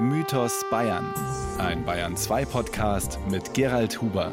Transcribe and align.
Mythos 0.00 0.64
Bayern. 0.70 1.12
Ein 1.58 1.84
Bayern 1.84 2.16
2 2.16 2.44
Podcast 2.44 3.18
mit 3.28 3.52
Gerald 3.52 4.00
Huber. 4.00 4.32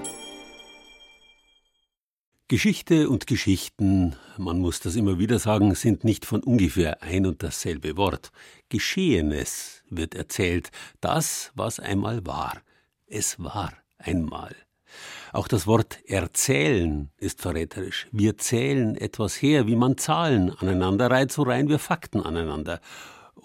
Geschichte 2.48 3.10
und 3.10 3.26
Geschichten, 3.26 4.16
man 4.38 4.60
muss 4.60 4.80
das 4.80 4.96
immer 4.96 5.18
wieder 5.18 5.40
sagen, 5.40 5.74
sind 5.74 6.04
nicht 6.04 6.28
von 6.28 6.44
ungefähr 6.44 7.02
ein 7.02 7.26
und 7.26 7.42
dasselbe 7.42 7.98
Wort. 7.98 8.32
Geschehenes 8.70 9.84
wird 9.90 10.14
erzählt, 10.14 10.70
das, 11.02 11.52
was 11.56 11.80
einmal 11.80 12.28
war. 12.28 12.62
Es 13.08 13.40
war 13.40 13.74
einmal. 13.98 14.56
Auch 15.34 15.48
das 15.48 15.66
Wort 15.66 15.98
erzählen 16.06 17.10
ist 17.18 17.42
verräterisch. 17.42 18.06
Wir 18.12 18.38
zählen 18.38 18.96
etwas 18.96 19.42
her, 19.42 19.66
wie 19.66 19.76
man 19.76 19.98
Zahlen 19.98 20.52
aneinander 20.60 21.10
reiht, 21.10 21.32
so 21.32 21.42
reihen 21.42 21.70
wir 21.70 21.80
Fakten 21.80 22.22
aneinander. 22.22 22.80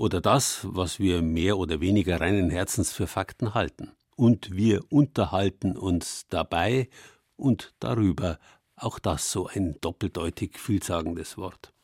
Oder 0.00 0.22
das, 0.22 0.60
was 0.66 0.98
wir 0.98 1.20
mehr 1.20 1.58
oder 1.58 1.82
weniger 1.82 2.22
reinen 2.22 2.48
Herzens 2.48 2.90
für 2.90 3.06
Fakten 3.06 3.52
halten. 3.52 3.90
Und 4.16 4.56
wir 4.56 4.80
unterhalten 4.88 5.76
uns 5.76 6.24
dabei 6.30 6.88
und 7.36 7.74
darüber. 7.80 8.38
Auch 8.76 8.98
das 8.98 9.30
so 9.30 9.46
ein 9.48 9.76
doppeldeutig 9.82 10.58
vielsagendes 10.58 11.36
Wort. 11.36 11.74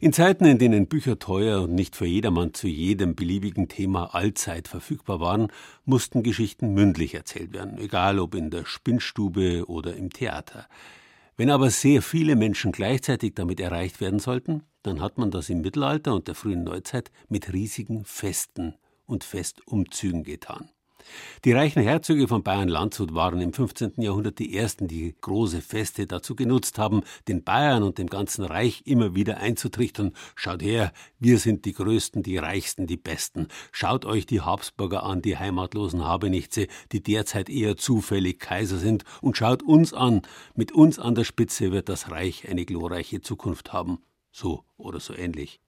In 0.00 0.12
Zeiten, 0.12 0.44
in 0.44 0.58
denen 0.58 0.86
Bücher 0.86 1.18
teuer 1.18 1.62
und 1.62 1.74
nicht 1.74 1.96
für 1.96 2.04
jedermann 2.04 2.52
zu 2.52 2.68
jedem 2.68 3.14
beliebigen 3.14 3.68
Thema 3.68 4.14
allzeit 4.14 4.68
verfügbar 4.68 5.18
waren, 5.18 5.48
mussten 5.86 6.22
Geschichten 6.22 6.74
mündlich 6.74 7.14
erzählt 7.14 7.54
werden, 7.54 7.78
egal 7.78 8.18
ob 8.18 8.34
in 8.34 8.50
der 8.50 8.66
Spinnstube 8.66 9.64
oder 9.66 9.96
im 9.96 10.10
Theater. 10.10 10.68
Wenn 11.36 11.50
aber 11.50 11.70
sehr 11.70 12.00
viele 12.00 12.36
Menschen 12.36 12.70
gleichzeitig 12.70 13.34
damit 13.34 13.58
erreicht 13.58 14.00
werden 14.00 14.20
sollten, 14.20 14.62
dann 14.82 15.00
hat 15.00 15.18
man 15.18 15.32
das 15.32 15.48
im 15.48 15.62
Mittelalter 15.62 16.14
und 16.14 16.28
der 16.28 16.36
frühen 16.36 16.62
Neuzeit 16.62 17.10
mit 17.28 17.52
riesigen 17.52 18.04
Festen 18.04 18.76
und 19.04 19.24
Festumzügen 19.24 20.22
getan. 20.22 20.70
Die 21.44 21.52
reichen 21.52 21.82
Herzöge 21.82 22.28
von 22.28 22.42
Bayern-Landshut 22.42 23.14
waren 23.14 23.40
im 23.40 23.52
15. 23.52 23.94
Jahrhundert 23.98 24.38
die 24.38 24.56
ersten, 24.56 24.88
die 24.88 25.14
große 25.20 25.60
Feste 25.60 26.06
dazu 26.06 26.34
genutzt 26.34 26.78
haben, 26.78 27.02
den 27.28 27.44
Bayern 27.44 27.82
und 27.82 27.98
dem 27.98 28.08
ganzen 28.08 28.44
Reich 28.44 28.82
immer 28.86 29.14
wieder 29.14 29.38
einzutrichtern. 29.38 30.12
Schaut 30.34 30.62
her, 30.62 30.92
wir 31.18 31.38
sind 31.38 31.64
die 31.64 31.72
Größten, 31.72 32.22
die 32.22 32.38
Reichsten, 32.38 32.86
die 32.86 32.96
Besten. 32.96 33.48
Schaut 33.72 34.04
euch 34.04 34.26
die 34.26 34.40
Habsburger 34.40 35.02
an, 35.02 35.22
die 35.22 35.36
heimatlosen 35.36 36.04
Habenichtse, 36.04 36.66
die 36.92 37.02
derzeit 37.02 37.48
eher 37.48 37.76
zufällig 37.76 38.38
Kaiser 38.38 38.78
sind, 38.78 39.04
und 39.20 39.36
schaut 39.36 39.62
uns 39.62 39.92
an. 39.92 40.22
Mit 40.54 40.72
uns 40.72 40.98
an 40.98 41.14
der 41.14 41.24
Spitze 41.24 41.72
wird 41.72 41.88
das 41.88 42.10
Reich 42.10 42.48
eine 42.48 42.64
glorreiche 42.64 43.20
Zukunft 43.20 43.72
haben. 43.72 43.98
So 44.30 44.64
oder 44.76 45.00
so 45.00 45.14
ähnlich. 45.14 45.63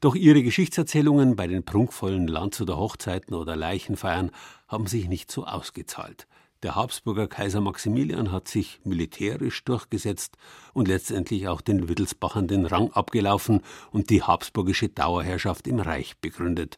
Doch 0.00 0.14
ihre 0.14 0.42
Geschichtserzählungen 0.42 1.36
bei 1.36 1.46
den 1.46 1.64
prunkvollen 1.64 2.26
Landshuter 2.26 2.76
Hochzeiten 2.76 3.34
oder 3.34 3.56
Leichenfeiern 3.56 4.30
haben 4.68 4.86
sich 4.86 5.08
nicht 5.08 5.30
so 5.30 5.44
ausgezahlt. 5.44 6.26
Der 6.62 6.74
Habsburger 6.74 7.28
Kaiser 7.28 7.60
Maximilian 7.60 8.32
hat 8.32 8.48
sich 8.48 8.80
militärisch 8.82 9.62
durchgesetzt 9.64 10.36
und 10.72 10.88
letztendlich 10.88 11.48
auch 11.48 11.60
den 11.60 11.88
Wittelsbachern 11.88 12.48
den 12.48 12.64
Rang 12.64 12.90
abgelaufen 12.92 13.60
und 13.92 14.10
die 14.10 14.22
habsburgische 14.22 14.88
Dauerherrschaft 14.88 15.66
im 15.66 15.80
Reich 15.80 16.16
begründet. 16.18 16.76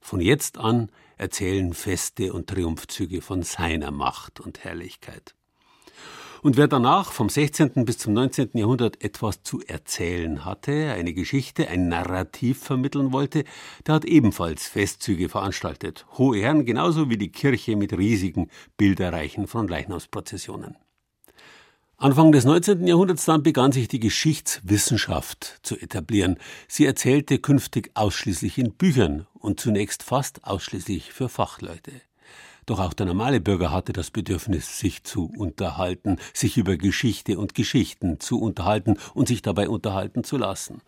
Von 0.00 0.20
jetzt 0.20 0.58
an 0.58 0.90
erzählen 1.16 1.74
Feste 1.74 2.32
und 2.32 2.48
Triumphzüge 2.48 3.20
von 3.20 3.42
seiner 3.42 3.90
Macht 3.90 4.40
und 4.40 4.64
Herrlichkeit. 4.64 5.34
Und 6.42 6.56
wer 6.56 6.68
danach 6.68 7.12
vom 7.12 7.28
16. 7.28 7.84
bis 7.84 7.98
zum 7.98 8.14
19. 8.14 8.50
Jahrhundert 8.54 9.04
etwas 9.04 9.42
zu 9.42 9.60
erzählen 9.60 10.44
hatte, 10.46 10.92
eine 10.92 11.12
Geschichte, 11.12 11.68
ein 11.68 11.88
Narrativ 11.88 12.62
vermitteln 12.62 13.12
wollte, 13.12 13.44
der 13.86 13.96
hat 13.96 14.06
ebenfalls 14.06 14.66
Festzüge 14.66 15.28
veranstaltet. 15.28 16.06
Hohe 16.16 16.40
Herren 16.40 16.64
genauso 16.64 17.10
wie 17.10 17.18
die 17.18 17.30
Kirche 17.30 17.76
mit 17.76 17.92
riesigen 17.92 18.48
Bilderreichen 18.78 19.48
von 19.48 19.68
Leichnamsprozessionen. 19.68 20.76
Anfang 21.98 22.32
des 22.32 22.46
19. 22.46 22.86
Jahrhunderts 22.86 23.26
dann 23.26 23.42
begann 23.42 23.72
sich 23.72 23.86
die 23.86 24.00
Geschichtswissenschaft 24.00 25.58
zu 25.62 25.76
etablieren. 25.76 26.38
Sie 26.66 26.86
erzählte 26.86 27.38
künftig 27.38 27.90
ausschließlich 27.92 28.56
in 28.56 28.72
Büchern 28.72 29.26
und 29.34 29.60
zunächst 29.60 30.02
fast 30.02 30.44
ausschließlich 30.44 31.12
für 31.12 31.28
Fachleute. 31.28 32.00
Doch 32.70 32.78
auch 32.78 32.94
der 32.94 33.06
normale 33.06 33.40
Bürger 33.40 33.72
hatte 33.72 33.92
das 33.92 34.12
Bedürfnis, 34.12 34.78
sich 34.78 35.02
zu 35.02 35.28
unterhalten, 35.36 36.18
sich 36.32 36.56
über 36.56 36.76
Geschichte 36.76 37.36
und 37.36 37.56
Geschichten 37.56 38.20
zu 38.20 38.40
unterhalten 38.40 38.96
und 39.12 39.26
sich 39.26 39.42
dabei 39.42 39.68
unterhalten 39.68 40.22
zu 40.22 40.36
lassen. 40.36 40.80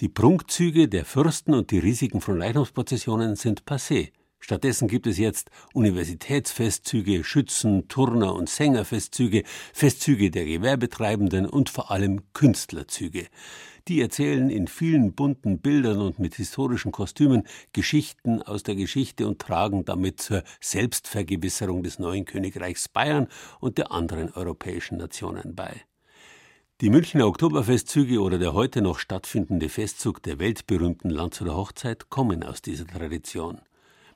Die 0.00 0.08
Prunkzüge 0.08 0.88
der 0.88 1.04
Fürsten 1.04 1.52
und 1.52 1.70
die 1.70 1.80
Risiken 1.80 2.22
von 2.22 2.38
Leitungsprozessionen 2.38 3.36
sind 3.36 3.64
passé. 3.64 4.12
Stattdessen 4.40 4.88
gibt 4.88 5.06
es 5.06 5.18
jetzt 5.18 5.50
Universitätsfestzüge, 5.74 7.22
Schützen, 7.24 7.88
Turner 7.88 8.34
und 8.34 8.48
Sängerfestzüge, 8.48 9.42
Festzüge 9.74 10.30
der 10.30 10.46
Gewerbetreibenden 10.46 11.44
und 11.44 11.68
vor 11.68 11.90
allem 11.90 12.22
Künstlerzüge. 12.32 13.26
Die 13.88 14.02
erzählen 14.02 14.50
in 14.50 14.68
vielen 14.68 15.14
bunten 15.14 15.60
Bildern 15.60 16.02
und 16.02 16.18
mit 16.18 16.34
historischen 16.34 16.92
Kostümen 16.92 17.44
Geschichten 17.72 18.42
aus 18.42 18.62
der 18.62 18.74
Geschichte 18.74 19.26
und 19.26 19.38
tragen 19.38 19.86
damit 19.86 20.20
zur 20.20 20.42
Selbstvergewisserung 20.60 21.82
des 21.82 21.98
neuen 21.98 22.26
Königreichs 22.26 22.90
Bayern 22.90 23.28
und 23.60 23.78
der 23.78 23.90
anderen 23.90 24.30
europäischen 24.30 24.98
Nationen 24.98 25.54
bei. 25.54 25.80
Die 26.82 26.90
Münchner 26.90 27.26
Oktoberfestzüge 27.26 28.20
oder 28.20 28.38
der 28.38 28.52
heute 28.52 28.82
noch 28.82 28.98
stattfindende 28.98 29.70
Festzug 29.70 30.22
der 30.22 30.38
weltberühmten 30.38 31.10
Landshuter 31.10 31.56
Hochzeit 31.56 32.10
kommen 32.10 32.44
aus 32.44 32.60
dieser 32.60 32.86
Tradition. 32.86 33.62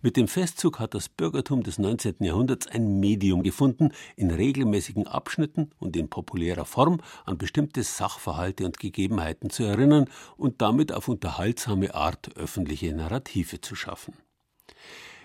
Mit 0.04 0.16
dem 0.16 0.26
Festzug 0.26 0.80
hat 0.80 0.94
das 0.94 1.08
Bürgertum 1.08 1.62
des 1.62 1.78
19. 1.78 2.16
Jahrhunderts 2.18 2.66
ein 2.66 2.98
Medium 2.98 3.44
gefunden, 3.44 3.92
in 4.16 4.32
regelmäßigen 4.32 5.06
Abschnitten 5.06 5.70
und 5.78 5.96
in 5.96 6.10
populärer 6.10 6.64
Form 6.64 7.00
an 7.24 7.38
bestimmte 7.38 7.84
Sachverhalte 7.84 8.66
und 8.66 8.80
Gegebenheiten 8.80 9.48
zu 9.48 9.62
erinnern 9.62 10.06
und 10.36 10.60
damit 10.60 10.90
auf 10.90 11.06
unterhaltsame 11.06 11.94
Art 11.94 12.36
öffentliche 12.36 12.92
Narrative 12.92 13.60
zu 13.60 13.76
schaffen. 13.76 14.14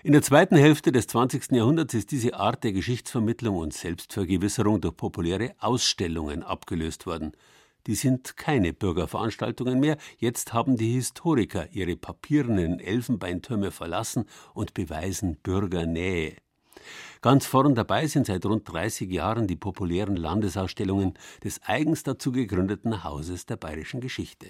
In 0.04 0.12
der 0.12 0.22
zweiten 0.22 0.54
Hälfte 0.54 0.92
des 0.92 1.08
20. 1.08 1.50
Jahrhunderts 1.50 1.94
ist 1.94 2.12
diese 2.12 2.34
Art 2.34 2.62
der 2.62 2.70
Geschichtsvermittlung 2.70 3.56
und 3.56 3.74
Selbstvergewisserung 3.74 4.80
durch 4.80 4.96
populäre 4.96 5.56
Ausstellungen 5.58 6.44
abgelöst 6.44 7.04
worden. 7.04 7.32
Die 7.88 7.94
sind 7.94 8.36
keine 8.36 8.74
Bürgerveranstaltungen 8.74 9.80
mehr. 9.80 9.96
Jetzt 10.18 10.52
haben 10.52 10.76
die 10.76 10.92
Historiker 10.92 11.68
ihre 11.72 11.96
papierenen 11.96 12.80
Elfenbeintürme 12.80 13.70
verlassen 13.70 14.26
und 14.52 14.74
beweisen 14.74 15.38
Bürgernähe. 15.42 16.36
Ganz 17.22 17.46
vorn 17.46 17.74
dabei 17.74 18.06
sind 18.06 18.26
seit 18.26 18.44
rund 18.44 18.70
30 18.70 19.10
Jahren 19.10 19.46
die 19.46 19.56
populären 19.56 20.16
Landesausstellungen 20.16 21.14
des 21.42 21.62
eigens 21.64 22.02
dazu 22.02 22.30
gegründeten 22.30 23.04
Hauses 23.04 23.46
der 23.46 23.56
bayerischen 23.56 24.02
Geschichte. 24.02 24.48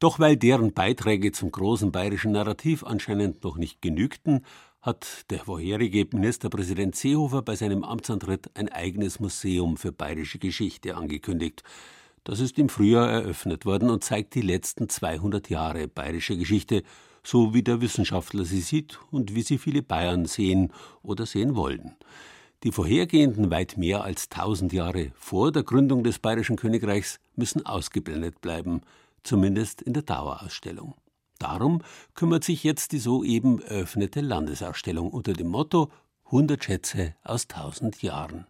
Doch 0.00 0.18
weil 0.18 0.36
deren 0.36 0.74
Beiträge 0.74 1.30
zum 1.30 1.52
großen 1.52 1.92
bayerischen 1.92 2.32
Narrativ 2.32 2.82
anscheinend 2.82 3.44
noch 3.44 3.56
nicht 3.56 3.80
genügten, 3.80 4.44
hat 4.82 5.30
der 5.30 5.44
vorherige 5.44 6.08
Ministerpräsident 6.10 6.96
Seehofer 6.96 7.42
bei 7.42 7.54
seinem 7.54 7.84
Amtsantritt 7.84 8.50
ein 8.54 8.68
eigenes 8.68 9.20
Museum 9.20 9.76
für 9.76 9.92
bayerische 9.92 10.40
Geschichte 10.40 10.96
angekündigt. 10.96 11.62
Das 12.26 12.40
ist 12.40 12.58
im 12.58 12.68
Frühjahr 12.68 13.08
eröffnet 13.08 13.66
worden 13.66 13.88
und 13.88 14.02
zeigt 14.02 14.34
die 14.34 14.40
letzten 14.40 14.88
200 14.88 15.48
Jahre 15.48 15.86
bayerische 15.86 16.36
Geschichte, 16.36 16.82
so 17.22 17.54
wie 17.54 17.62
der 17.62 17.80
Wissenschaftler 17.80 18.44
sie 18.44 18.62
sieht 18.62 18.98
und 19.12 19.36
wie 19.36 19.42
sie 19.42 19.58
viele 19.58 19.80
Bayern 19.80 20.26
sehen 20.26 20.72
oder 21.04 21.24
sehen 21.24 21.54
wollen. 21.54 21.94
Die 22.64 22.72
vorhergehenden 22.72 23.52
weit 23.52 23.76
mehr 23.76 24.02
als 24.02 24.28
1000 24.28 24.72
Jahre 24.72 25.12
vor 25.14 25.52
der 25.52 25.62
Gründung 25.62 26.02
des 26.02 26.18
Bayerischen 26.18 26.56
Königreichs 26.56 27.20
müssen 27.36 27.64
ausgeblendet 27.64 28.40
bleiben, 28.40 28.80
zumindest 29.22 29.80
in 29.80 29.92
der 29.92 30.02
Dauerausstellung. 30.02 30.96
Darum 31.38 31.80
kümmert 32.14 32.42
sich 32.42 32.64
jetzt 32.64 32.90
die 32.90 32.98
soeben 32.98 33.62
eröffnete 33.62 34.20
Landesausstellung 34.20 35.12
unter 35.12 35.32
dem 35.32 35.46
Motto 35.46 35.92
100 36.24 36.64
Schätze 36.64 37.14
aus 37.22 37.46
1000 37.48 38.02
Jahren. 38.02 38.46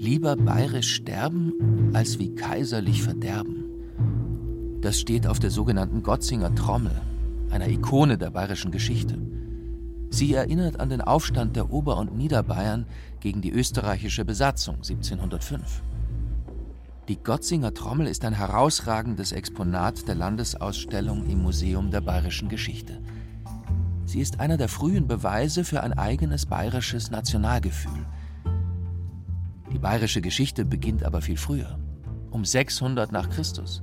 Lieber 0.00 0.36
bayerisch 0.36 0.94
sterben, 0.94 1.90
als 1.92 2.20
wie 2.20 2.32
kaiserlich 2.32 3.02
verderben. 3.02 3.64
Das 4.80 5.00
steht 5.00 5.26
auf 5.26 5.40
der 5.40 5.50
sogenannten 5.50 6.04
Gotzinger 6.04 6.54
Trommel, 6.54 6.92
einer 7.50 7.66
Ikone 7.66 8.16
der 8.16 8.30
bayerischen 8.30 8.70
Geschichte. 8.70 9.18
Sie 10.10 10.32
erinnert 10.32 10.78
an 10.78 10.88
den 10.88 11.00
Aufstand 11.00 11.56
der 11.56 11.72
Ober- 11.72 11.96
und 11.96 12.16
Niederbayern 12.16 12.86
gegen 13.18 13.40
die 13.40 13.50
österreichische 13.50 14.24
Besatzung 14.24 14.76
1705. 14.76 15.82
Die 17.08 17.16
Gotzinger 17.16 17.74
Trommel 17.74 18.06
ist 18.06 18.24
ein 18.24 18.34
herausragendes 18.34 19.32
Exponat 19.32 20.06
der 20.06 20.14
Landesausstellung 20.14 21.26
im 21.26 21.42
Museum 21.42 21.90
der 21.90 22.02
bayerischen 22.02 22.48
Geschichte. 22.48 23.00
Sie 24.04 24.20
ist 24.20 24.38
einer 24.38 24.58
der 24.58 24.68
frühen 24.68 25.08
Beweise 25.08 25.64
für 25.64 25.82
ein 25.82 25.92
eigenes 25.92 26.46
bayerisches 26.46 27.10
Nationalgefühl– 27.10 28.06
die 29.72 29.78
bayerische 29.78 30.20
Geschichte 30.20 30.64
beginnt 30.64 31.04
aber 31.04 31.20
viel 31.20 31.36
früher, 31.36 31.78
um 32.30 32.44
600 32.44 33.12
nach 33.12 33.28
Christus. 33.30 33.82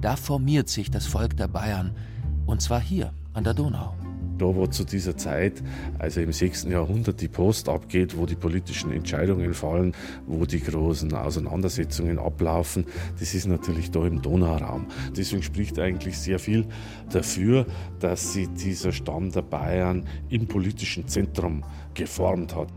Da 0.00 0.16
formiert 0.16 0.68
sich 0.68 0.90
das 0.90 1.06
Volk 1.06 1.36
der 1.36 1.48
Bayern, 1.48 1.96
und 2.44 2.60
zwar 2.60 2.80
hier 2.80 3.12
an 3.32 3.44
der 3.44 3.54
Donau. 3.54 3.94
Da, 4.38 4.44
wo 4.44 4.66
zu 4.66 4.84
dieser 4.84 5.16
Zeit, 5.16 5.62
also 5.98 6.20
im 6.20 6.30
6. 6.30 6.64
Jahrhundert, 6.64 7.22
die 7.22 7.28
Post 7.28 7.70
abgeht, 7.70 8.18
wo 8.18 8.26
die 8.26 8.34
politischen 8.34 8.92
Entscheidungen 8.92 9.54
fallen, 9.54 9.94
wo 10.26 10.44
die 10.44 10.60
großen 10.60 11.12
Auseinandersetzungen 11.14 12.18
ablaufen, 12.18 12.84
das 13.18 13.32
ist 13.34 13.46
natürlich 13.46 13.90
da 13.90 14.06
im 14.06 14.20
Donauraum. 14.20 14.86
Deswegen 15.16 15.42
spricht 15.42 15.78
eigentlich 15.78 16.18
sehr 16.18 16.38
viel 16.38 16.66
dafür, 17.10 17.64
dass 17.98 18.34
sich 18.34 18.48
dieser 18.50 18.92
Stamm 18.92 19.32
der 19.32 19.42
Bayern 19.42 20.04
im 20.28 20.46
politischen 20.46 21.08
Zentrum 21.08 21.64
geformt 21.94 22.54
hat. 22.54 22.68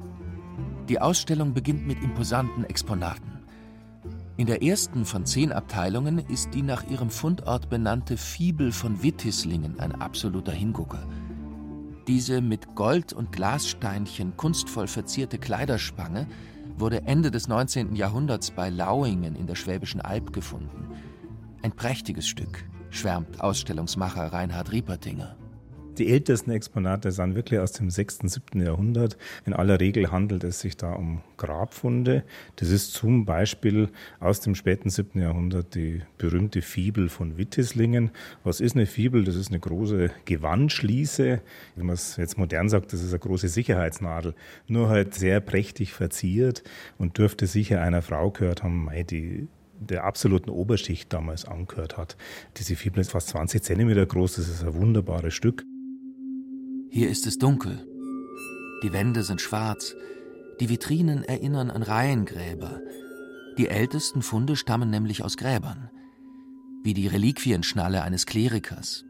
Die 0.89 1.00
Ausstellung 1.00 1.53
beginnt 1.53 1.86
mit 1.86 2.01
imposanten 2.01 2.65
Exponaten. 2.65 3.39
In 4.38 4.47
der 4.47 4.63
ersten 4.63 5.06
von 5.06 5.24
zehn 5.24 5.51
Abteilungen 5.51 6.18
ist 6.18 6.56
die 6.56 6.63
nach 6.63 6.83
ihrem 6.89 7.12
Fundort 7.12 7.69
benannte 7.69 8.18
Fibel 8.18 8.71
von 8.71 9.03
Wittislingen 9.03 9.80
ein 9.80 10.01
absoluter 10.01 10.51
Hingucker. 10.51 11.06
Diese 12.07 12.41
mit 12.41 12.74
Gold- 12.74 13.13
und 13.13 13.31
Glassteinchen 13.31 14.36
kunstvoll 14.36 14.88
verzierte 14.88 15.38
Kleiderspange 15.38 16.25
wurde 16.75 17.03
Ende 17.03 17.30
des 17.30 17.47
19. 17.47 17.95
Jahrhunderts 17.95 18.50
bei 18.50 18.71
Lauingen 18.71 19.36
in 19.36 19.45
der 19.45 19.56
Schwäbischen 19.56 20.01
Alb 20.01 20.33
gefunden. 20.33 20.88
Ein 21.62 21.74
prächtiges 21.74 22.27
Stück, 22.27 22.65
schwärmt 22.89 23.41
Ausstellungsmacher 23.41 24.33
Reinhard 24.33 24.71
Riepertinger. 24.71 25.36
Die 25.97 26.13
ältesten 26.13 26.51
Exponate 26.51 27.12
sind 27.12 27.36
wirklich 27.36 27.59
aus 27.59 27.74
dem 27.74 27.89
6., 27.89 28.19
7. 28.24 28.62
Jahrhundert. 28.62 29.18
In 29.45 29.53
aller 29.53 29.80
Regel 29.80 30.12
handelt 30.12 30.45
es 30.45 30.62
sich 30.62 30.77
da 30.77 30.94
um 30.94 31.21
Grabfunde. 31.36 32.24
Das 32.56 32.69
ist 32.69 32.94
zum 32.94 33.25
Beispiel 33.25 33.89
aus 34.19 34.39
dem 34.39 34.56
späten 34.56 34.89
7. 34.89 35.19
Jahrhundert 35.19 35.75
die 35.75 36.01
berühmte 36.18 36.62
Fibel 36.62 37.09
von 37.09 37.38
Wittislingen. 37.38 38.12
Was 38.45 38.62
ist 38.62 38.75
eine 38.75 38.86
Fibel? 38.86 39.25
Das 39.25 39.36
ist 39.36 39.50
eine 39.50 39.59
große 39.59 40.12
Gewandschließe. 40.24 41.41
Wenn 41.75 41.86
man 41.86 41.95
es 41.95 42.15
jetzt 42.15 42.38
modern 42.38 42.69
sagt, 42.69 42.94
das 42.94 43.03
ist 43.03 43.12
eine 43.12 43.19
große 43.19 43.50
Sicherheitsnadel. 43.50 44.36
Nur 44.68 44.88
halt 44.88 45.15
sehr 45.15 45.41
prächtig 45.41 45.94
verziert 45.94 46.63
und 46.97 47.18
dürfte 47.18 47.45
sicher 47.45 47.81
einer 47.81 48.01
Frau 48.01 48.31
gehört 48.31 48.63
haben, 48.63 48.89
die 49.09 49.47
der 49.80 50.03
absoluten 50.03 50.50
Oberschicht 50.50 51.12
damals 51.12 51.45
angehört 51.45 51.97
hat. 51.97 52.18
Diese 52.57 52.75
Fibel 52.75 53.00
ist 53.00 53.12
fast 53.12 53.30
20 53.30 53.63
Zentimeter 53.63 54.06
groß, 54.06 54.36
das 54.36 54.50
ist 54.50 54.63
ein 54.63 54.75
wunderbares 54.75 55.33
Stück. 55.33 55.63
Hier 56.91 57.09
ist 57.09 57.27
es 57.27 57.38
dunkel. 57.38 57.86
Die 58.81 58.91
Wände 58.91 59.21
sind 59.24 59.41
schwarz. 59.41 59.95
Die 60.59 60.69
Vitrinen 60.69 61.24
erinnern 61.24 61.69
an 61.69 61.83
Reihengräber. 61.83 62.81
Die 63.59 63.68
ältesten 63.68 64.24
Funde 64.24 64.56
stammen 64.56 64.89
nämlich 64.89 65.24
aus 65.24 65.38
Gräbern. 65.38 65.91
Wie 66.83 66.95
die 66.95 67.07
Reliquienschnalle 67.07 68.01
eines 68.01 68.25
Klerikers. 68.25 69.06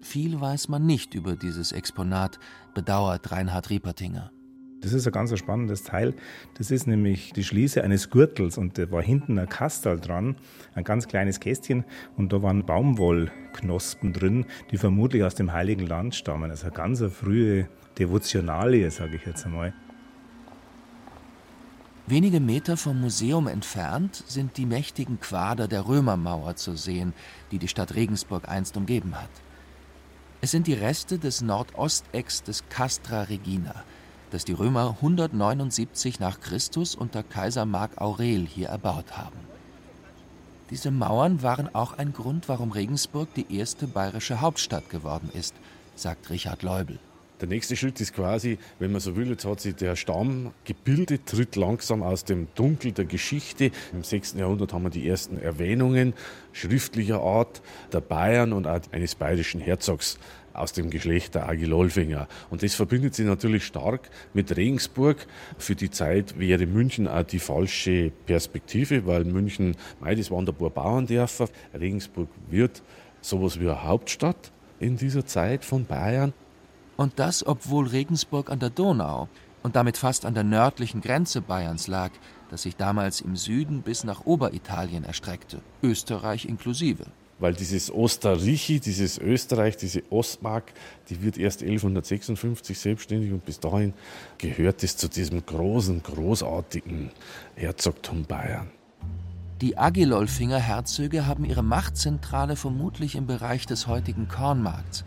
Viel 0.00 0.40
weiß 0.40 0.68
man 0.68 0.86
nicht 0.86 1.14
über 1.14 1.36
dieses 1.36 1.72
Exponat, 1.72 2.38
bedauert 2.74 3.30
Reinhard 3.30 3.68
Riepertinger. 3.68 4.32
Das 4.82 4.92
ist 4.92 5.06
ein 5.06 5.12
ganz 5.12 5.36
spannendes 5.38 5.84
Teil. 5.84 6.12
Das 6.58 6.72
ist 6.72 6.86
nämlich 6.86 7.32
die 7.32 7.44
Schließe 7.44 7.82
eines 7.82 8.10
Gürtels 8.10 8.58
und 8.58 8.76
da 8.78 8.90
war 8.90 9.00
hinten 9.00 9.38
ein 9.38 9.48
Kastel 9.48 9.98
dran, 9.98 10.36
ein 10.74 10.82
ganz 10.82 11.06
kleines 11.06 11.38
Kästchen 11.38 11.84
und 12.16 12.32
da 12.32 12.42
waren 12.42 12.66
Baumwollknospen 12.66 14.12
drin, 14.12 14.44
die 14.70 14.76
vermutlich 14.76 15.22
aus 15.22 15.36
dem 15.36 15.52
Heiligen 15.52 15.86
Land 15.86 16.16
stammen. 16.16 16.50
Also 16.50 16.66
eine 16.66 16.74
ganz 16.74 17.02
frühe 17.12 17.68
Devotionalie, 17.98 18.90
sage 18.90 19.16
ich 19.16 19.24
jetzt 19.24 19.46
einmal. 19.46 19.72
Wenige 22.08 22.40
Meter 22.40 22.76
vom 22.76 23.00
Museum 23.00 23.46
entfernt 23.46 24.24
sind 24.26 24.56
die 24.56 24.66
mächtigen 24.66 25.20
Quader 25.20 25.68
der 25.68 25.86
Römermauer 25.86 26.56
zu 26.56 26.76
sehen, 26.76 27.12
die 27.52 27.58
die 27.58 27.68
Stadt 27.68 27.94
Regensburg 27.94 28.48
einst 28.48 28.76
umgeben 28.76 29.14
hat. 29.14 29.30
Es 30.40 30.50
sind 30.50 30.66
die 30.66 30.74
Reste 30.74 31.20
des 31.20 31.40
Nordostecks 31.40 32.42
des 32.42 32.68
Castra 32.68 33.22
Regina, 33.22 33.84
das 34.32 34.44
die 34.44 34.52
Römer 34.52 34.96
179 34.96 36.18
nach 36.18 36.40
Christus 36.40 36.94
unter 36.94 37.22
Kaiser 37.22 37.66
Mark 37.66 38.00
Aurel 38.00 38.46
hier 38.46 38.68
erbaut 38.68 39.16
haben. 39.16 39.36
Diese 40.70 40.90
Mauern 40.90 41.42
waren 41.42 41.74
auch 41.74 41.98
ein 41.98 42.14
Grund, 42.14 42.48
warum 42.48 42.72
Regensburg 42.72 43.28
die 43.34 43.54
erste 43.54 43.86
bayerische 43.86 44.40
Hauptstadt 44.40 44.88
geworden 44.88 45.28
ist, 45.34 45.54
sagt 45.96 46.30
Richard 46.30 46.62
Leubel. 46.62 46.98
Der 47.42 47.48
nächste 47.48 47.74
Schritt 47.76 48.00
ist 48.00 48.14
quasi, 48.14 48.56
wenn 48.78 48.92
man 48.92 49.00
so 49.00 49.16
will, 49.16 49.28
jetzt 49.28 49.44
hat 49.44 49.60
sich 49.60 49.74
der 49.74 49.96
Stamm 49.96 50.52
gebildet, 50.64 51.26
tritt 51.26 51.56
langsam 51.56 52.04
aus 52.04 52.24
dem 52.24 52.46
Dunkel 52.54 52.92
der 52.92 53.04
Geschichte. 53.04 53.72
Im 53.92 54.04
6. 54.04 54.34
Jahrhundert 54.34 54.72
haben 54.72 54.84
wir 54.84 54.90
die 54.90 55.08
ersten 55.08 55.38
Erwähnungen 55.38 56.14
schriftlicher 56.52 57.20
Art 57.20 57.60
der 57.92 58.00
Bayern 58.00 58.52
und 58.52 58.68
auch 58.68 58.78
eines 58.92 59.16
bayerischen 59.16 59.60
Herzogs 59.60 60.18
aus 60.54 60.72
dem 60.72 60.90
Geschlecht 60.90 61.34
der 61.34 61.48
Agilolfinger. 61.48 62.28
Und 62.50 62.62
das 62.62 62.74
verbindet 62.74 63.14
sich 63.14 63.26
natürlich 63.26 63.64
stark 63.64 64.10
mit 64.34 64.56
Regensburg. 64.56 65.26
Für 65.58 65.74
die 65.74 65.90
Zeit 65.90 66.38
wäre 66.38 66.66
München 66.66 67.08
auch 67.08 67.22
die 67.22 67.38
falsche 67.38 68.12
Perspektive, 68.26 69.06
weil 69.06 69.24
München, 69.24 69.76
mei, 70.00 70.14
das 70.14 70.30
waren 70.30 70.46
paar 70.46 70.70
Bauerndörfer. 70.70 71.48
Regensburg 71.78 72.28
wird 72.50 72.82
sowas 73.20 73.58
wie 73.60 73.68
eine 73.68 73.82
Hauptstadt 73.84 74.52
in 74.80 74.96
dieser 74.96 75.24
Zeit 75.24 75.64
von 75.64 75.86
Bayern. 75.86 76.32
Und 76.96 77.18
das, 77.18 77.46
obwohl 77.46 77.86
Regensburg 77.88 78.50
an 78.50 78.60
der 78.60 78.70
Donau 78.70 79.28
und 79.62 79.76
damit 79.76 79.96
fast 79.96 80.26
an 80.26 80.34
der 80.34 80.44
nördlichen 80.44 81.00
Grenze 81.00 81.40
Bayerns 81.40 81.86
lag, 81.86 82.10
das 82.50 82.62
sich 82.62 82.76
damals 82.76 83.20
im 83.20 83.36
Süden 83.36 83.82
bis 83.82 84.04
nach 84.04 84.26
Oberitalien 84.26 85.04
erstreckte, 85.04 85.62
Österreich 85.82 86.44
inklusive 86.44 87.06
weil 87.38 87.54
dieses 87.54 87.92
Osterrichi, 87.92 88.80
dieses 88.80 89.18
Österreich, 89.18 89.76
diese 89.76 90.02
Ostmark, 90.10 90.72
die 91.08 91.22
wird 91.22 91.38
erst 91.38 91.62
1156 91.62 92.78
selbstständig 92.78 93.32
und 93.32 93.44
bis 93.44 93.60
dahin 93.60 93.94
gehört 94.38 94.82
es 94.82 94.96
zu 94.96 95.08
diesem 95.08 95.44
großen, 95.44 96.02
großartigen 96.02 97.10
Herzogtum 97.56 98.24
Bayern. 98.24 98.70
Die 99.60 99.78
Agilolfinger 99.78 100.58
Herzöge 100.58 101.26
haben 101.26 101.44
ihre 101.44 101.62
Machtzentrale 101.62 102.56
vermutlich 102.56 103.14
im 103.14 103.26
Bereich 103.26 103.66
des 103.66 103.86
heutigen 103.86 104.26
Kornmarkts. 104.28 105.04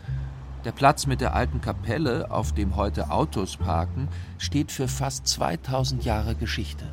Der 0.64 0.72
Platz 0.72 1.06
mit 1.06 1.20
der 1.20 1.34
alten 1.34 1.60
Kapelle, 1.60 2.30
auf 2.30 2.52
dem 2.52 2.74
heute 2.74 3.10
Autos 3.10 3.56
parken, 3.56 4.08
steht 4.38 4.72
für 4.72 4.88
fast 4.88 5.26
2000 5.26 6.04
Jahre 6.04 6.34
Geschichte 6.34 6.86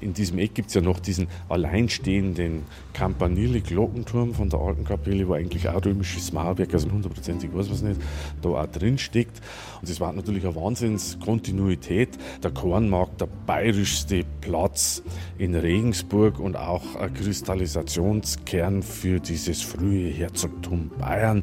in 0.00 0.14
diesem 0.14 0.38
Eck 0.38 0.54
gibt 0.54 0.68
es 0.68 0.74
ja 0.74 0.80
noch 0.80 1.00
diesen 1.00 1.28
alleinstehenden 1.48 2.64
Campanile-Glockenturm 2.94 4.34
von 4.34 4.48
der 4.48 4.60
alten 4.60 4.84
Kapelle, 4.84 5.28
wo 5.28 5.34
eigentlich 5.34 5.68
auch 5.68 5.84
römisches 5.84 6.32
Mauerwerk, 6.32 6.72
also 6.72 6.90
hundertprozentig 6.90 7.54
weiß 7.54 7.70
was 7.70 7.82
nicht, 7.82 8.00
da 8.42 8.48
auch 8.48 8.66
drin 8.66 8.98
steckt. 8.98 9.40
Und 9.80 9.88
das 9.88 10.00
war 10.00 10.12
natürlich 10.12 10.44
eine 10.44 10.56
Wahnsinnskontinuität. 10.56 12.10
Der 12.42 12.50
Kornmarkt, 12.50 13.20
der 13.20 13.28
bayerischste 13.46 14.24
Platz 14.40 15.02
in 15.38 15.54
Regensburg 15.54 16.38
und 16.38 16.56
auch 16.56 16.96
ein 16.96 17.12
Kristallisationskern 17.14 18.82
für 18.82 19.20
dieses 19.20 19.62
frühe 19.62 20.10
Herzogtum 20.10 20.90
Bayern. 20.98 21.42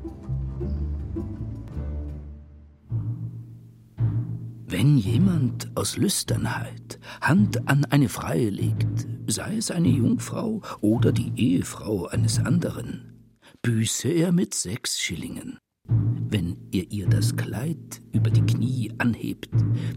Wenn 4.69 4.97
jemand 4.97 5.71
aus 5.75 5.95
Lüsternheit 5.95 6.99
Hand 7.21 7.69
an 7.69 7.85
eine 7.85 8.09
Freie 8.09 8.49
legt, 8.49 9.07
sei 9.25 9.55
es 9.55 9.71
eine 9.71 9.87
Jungfrau 9.87 10.61
oder 10.81 11.13
die 11.13 11.31
Ehefrau 11.37 12.07
eines 12.07 12.37
anderen, 12.39 13.13
büße 13.61 14.09
er 14.09 14.33
mit 14.33 14.53
sechs 14.53 14.99
Schillingen. 14.99 15.57
Wenn 15.87 16.57
ihr 16.71 16.91
ihr 16.91 17.07
das 17.07 17.37
Kleid 17.37 18.01
über 18.11 18.29
die 18.29 18.41
Knie 18.41 18.91
anhebt, 18.97 19.51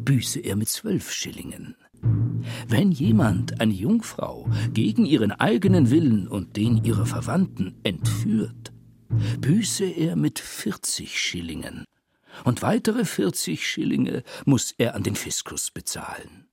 büße 0.04 0.38
er 0.38 0.54
mit 0.54 0.68
zwölf 0.68 1.10
Schillingen. 1.10 1.74
Wenn 2.68 2.92
jemand 2.92 3.60
eine 3.60 3.74
Jungfrau 3.74 4.48
gegen 4.72 5.04
ihren 5.04 5.32
eigenen 5.32 5.90
Willen 5.90 6.28
und 6.28 6.56
den 6.56 6.84
ihrer 6.84 7.06
Verwandten 7.06 7.74
entführt, 7.82 8.72
büße 9.40 9.86
er 9.86 10.14
mit 10.14 10.38
vierzig 10.38 11.18
Schillingen 11.18 11.86
und 12.44 12.62
weitere 12.62 13.04
40 13.04 13.66
Schillinge 13.66 14.22
muss 14.44 14.72
er 14.76 14.94
an 14.94 15.02
den 15.02 15.16
Fiskus 15.16 15.70
bezahlen. 15.70 16.46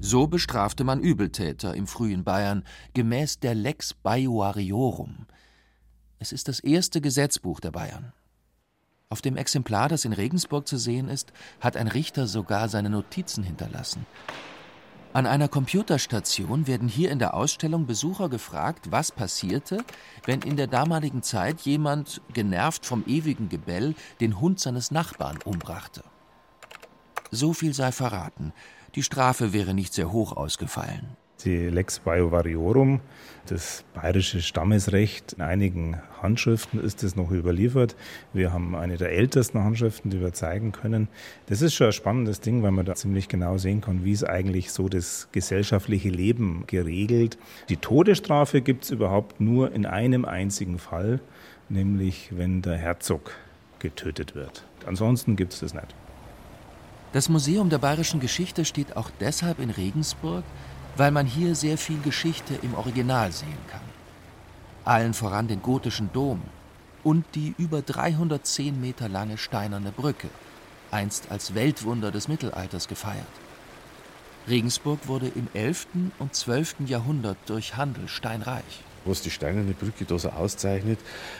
So 0.00 0.26
bestrafte 0.26 0.84
man 0.84 1.00
Übeltäter 1.00 1.74
im 1.74 1.86
frühen 1.86 2.24
Bayern 2.24 2.64
gemäß 2.92 3.40
der 3.40 3.54
Lex 3.54 3.94
Baiuariorum. 3.94 5.26
Es 6.18 6.30
ist 6.30 6.48
das 6.48 6.60
erste 6.60 7.00
Gesetzbuch 7.00 7.58
der 7.60 7.70
Bayern. 7.70 8.12
Auf 9.08 9.22
dem 9.22 9.36
Exemplar, 9.36 9.88
das 9.88 10.04
in 10.04 10.12
Regensburg 10.12 10.66
zu 10.66 10.76
sehen 10.76 11.08
ist, 11.08 11.32
hat 11.60 11.76
ein 11.76 11.88
Richter 11.88 12.26
sogar 12.26 12.68
seine 12.68 12.90
Notizen 12.90 13.44
hinterlassen. 13.44 14.06
An 15.14 15.28
einer 15.28 15.46
Computerstation 15.46 16.66
werden 16.66 16.88
hier 16.88 17.12
in 17.12 17.20
der 17.20 17.34
Ausstellung 17.34 17.86
Besucher 17.86 18.28
gefragt, 18.28 18.90
was 18.90 19.12
passierte, 19.12 19.84
wenn 20.24 20.42
in 20.42 20.56
der 20.56 20.66
damaligen 20.66 21.22
Zeit 21.22 21.60
jemand, 21.60 22.20
genervt 22.32 22.84
vom 22.84 23.04
ewigen 23.06 23.48
Gebell, 23.48 23.94
den 24.20 24.40
Hund 24.40 24.58
seines 24.58 24.90
Nachbarn 24.90 25.38
umbrachte. 25.44 26.02
So 27.30 27.52
viel 27.52 27.74
sei 27.74 27.92
verraten, 27.92 28.52
die 28.96 29.04
Strafe 29.04 29.52
wäre 29.52 29.72
nicht 29.72 29.94
sehr 29.94 30.10
hoch 30.10 30.32
ausgefallen. 30.36 31.16
Die 31.44 31.68
Lex 31.68 31.98
Biovariorum, 31.98 33.00
das 33.46 33.84
bayerische 33.92 34.40
Stammesrecht, 34.40 35.34
in 35.34 35.42
einigen 35.42 36.00
Handschriften 36.22 36.80
ist 36.80 37.02
es 37.02 37.16
noch 37.16 37.30
überliefert. 37.30 37.96
Wir 38.32 38.50
haben 38.50 38.74
eine 38.74 38.96
der 38.96 39.12
ältesten 39.12 39.62
Handschriften, 39.62 40.10
die 40.10 40.22
wir 40.22 40.32
zeigen 40.32 40.72
können. 40.72 41.08
Das 41.46 41.60
ist 41.60 41.74
schon 41.74 41.88
ein 41.88 41.92
spannendes 41.92 42.40
Ding, 42.40 42.62
weil 42.62 42.70
man 42.70 42.86
da 42.86 42.94
ziemlich 42.94 43.28
genau 43.28 43.58
sehen 43.58 43.82
kann, 43.82 44.04
wie 44.04 44.12
ist 44.12 44.24
eigentlich 44.24 44.72
so 44.72 44.88
das 44.88 45.28
gesellschaftliche 45.32 46.08
Leben 46.08 46.64
geregelt. 46.66 47.36
Die 47.68 47.76
Todesstrafe 47.76 48.62
gibt 48.62 48.84
es 48.84 48.90
überhaupt 48.90 49.38
nur 49.38 49.70
in 49.72 49.84
einem 49.84 50.24
einzigen 50.24 50.78
Fall, 50.78 51.20
nämlich 51.68 52.30
wenn 52.30 52.62
der 52.62 52.78
Herzog 52.78 53.32
getötet 53.80 54.34
wird. 54.34 54.64
Ansonsten 54.86 55.36
gibt 55.36 55.52
es 55.52 55.60
das 55.60 55.74
nicht. 55.74 55.94
Das 57.12 57.28
Museum 57.28 57.68
der 57.68 57.78
bayerischen 57.78 58.18
Geschichte 58.18 58.64
steht 58.64 58.96
auch 58.96 59.10
deshalb 59.20 59.60
in 59.60 59.70
Regensburg, 59.70 60.42
weil 60.96 61.10
man 61.10 61.26
hier 61.26 61.54
sehr 61.54 61.78
viel 61.78 62.00
Geschichte 62.00 62.54
im 62.62 62.74
Original 62.74 63.32
sehen 63.32 63.58
kann. 63.70 63.80
Allen 64.84 65.14
voran 65.14 65.48
den 65.48 65.62
gotischen 65.62 66.10
Dom 66.12 66.42
und 67.02 67.24
die 67.34 67.54
über 67.58 67.82
310 67.82 68.80
Meter 68.80 69.08
lange 69.08 69.38
steinerne 69.38 69.92
Brücke, 69.92 70.28
einst 70.90 71.30
als 71.30 71.54
Weltwunder 71.54 72.10
des 72.10 72.28
Mittelalters 72.28 72.88
gefeiert. 72.88 73.26
Regensburg 74.48 75.08
wurde 75.08 75.28
im 75.28 75.48
11. 75.54 75.86
und 76.18 76.34
12. 76.34 76.76
Jahrhundert 76.86 77.38
durch 77.46 77.76
Handel 77.76 78.08
steinreich. 78.08 78.82
Was 79.06 79.22
die 79.22 79.30
steinerne 79.30 79.72
Brücke 79.72 80.04
da 80.04 80.18
so 80.18 80.30
auszeichnet, 80.30 80.98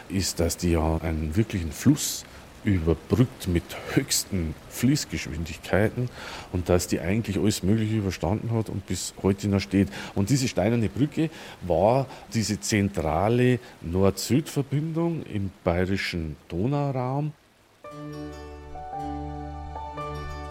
ist, 0.09 0.41
dass 0.41 0.57
die 0.57 0.73
ja 0.73 0.99
einen 0.99 1.37
wirklichen 1.37 1.73
Fluss 1.73 2.25
überbrückt 2.65 3.47
mit 3.47 3.65
höchsten 3.93 4.55
Fließgeschwindigkeiten 4.71 6.09
und 6.53 6.69
dass 6.69 6.89
die 6.89 7.01
eigentlich 7.01 7.39
alles 7.39 7.63
Mögliche 7.63 7.97
überstanden 7.97 8.53
hat 8.53 8.69
und 8.69 8.87
bis 8.87 9.15
heute 9.23 9.49
noch 9.49 9.61
steht. 9.61 9.89
Und 10.15 10.31
diese 10.31 10.49
steinerne 10.49 10.89
Brücke 10.89 11.31
war 11.63 12.07
diese 12.33 12.61
zentrale 12.61 13.59
Nord-Süd-Verbindung 13.83 15.25
im 15.25 15.51
bayerischen 15.63 16.37
Donauraum. 16.49 17.33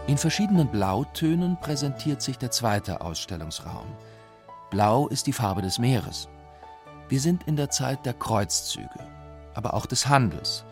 In 0.05 0.17
verschiedenen 0.17 0.67
Blautönen 0.67 1.57
präsentiert 1.61 2.21
sich 2.21 2.37
der 2.37 2.51
zweite 2.51 3.01
Ausstellungsraum. 3.01 3.87
Blau 4.69 5.07
ist 5.07 5.27
die 5.27 5.33
Farbe 5.33 5.61
des 5.61 5.79
Meeres. 5.79 6.27
Wir 7.09 7.19
sind 7.19 7.43
in 7.47 7.55
der 7.55 7.69
Zeit 7.69 8.05
der 8.05 8.13
Kreuzzüge, 8.13 8.89
aber 9.53 9.73
auch 9.73 9.85
des 9.85 10.07
Handels. 10.07 10.65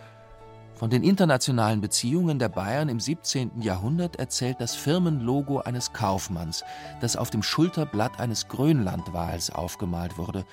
Von 0.81 0.89
den 0.89 1.03
internationalen 1.03 1.79
Beziehungen 1.79 2.39
der 2.39 2.49
Bayern 2.49 2.89
im 2.89 2.99
17. 2.99 3.61
Jahrhundert 3.61 4.15
erzählt 4.15 4.59
das 4.59 4.73
Firmenlogo 4.73 5.59
eines 5.59 5.93
Kaufmanns, 5.93 6.63
das 7.01 7.15
auf 7.15 7.29
dem 7.29 7.43
Schulterblatt 7.43 8.19
eines 8.19 8.47
Grönlandwals 8.47 9.51
aufgemalt 9.51 10.17
wurde. 10.17 10.43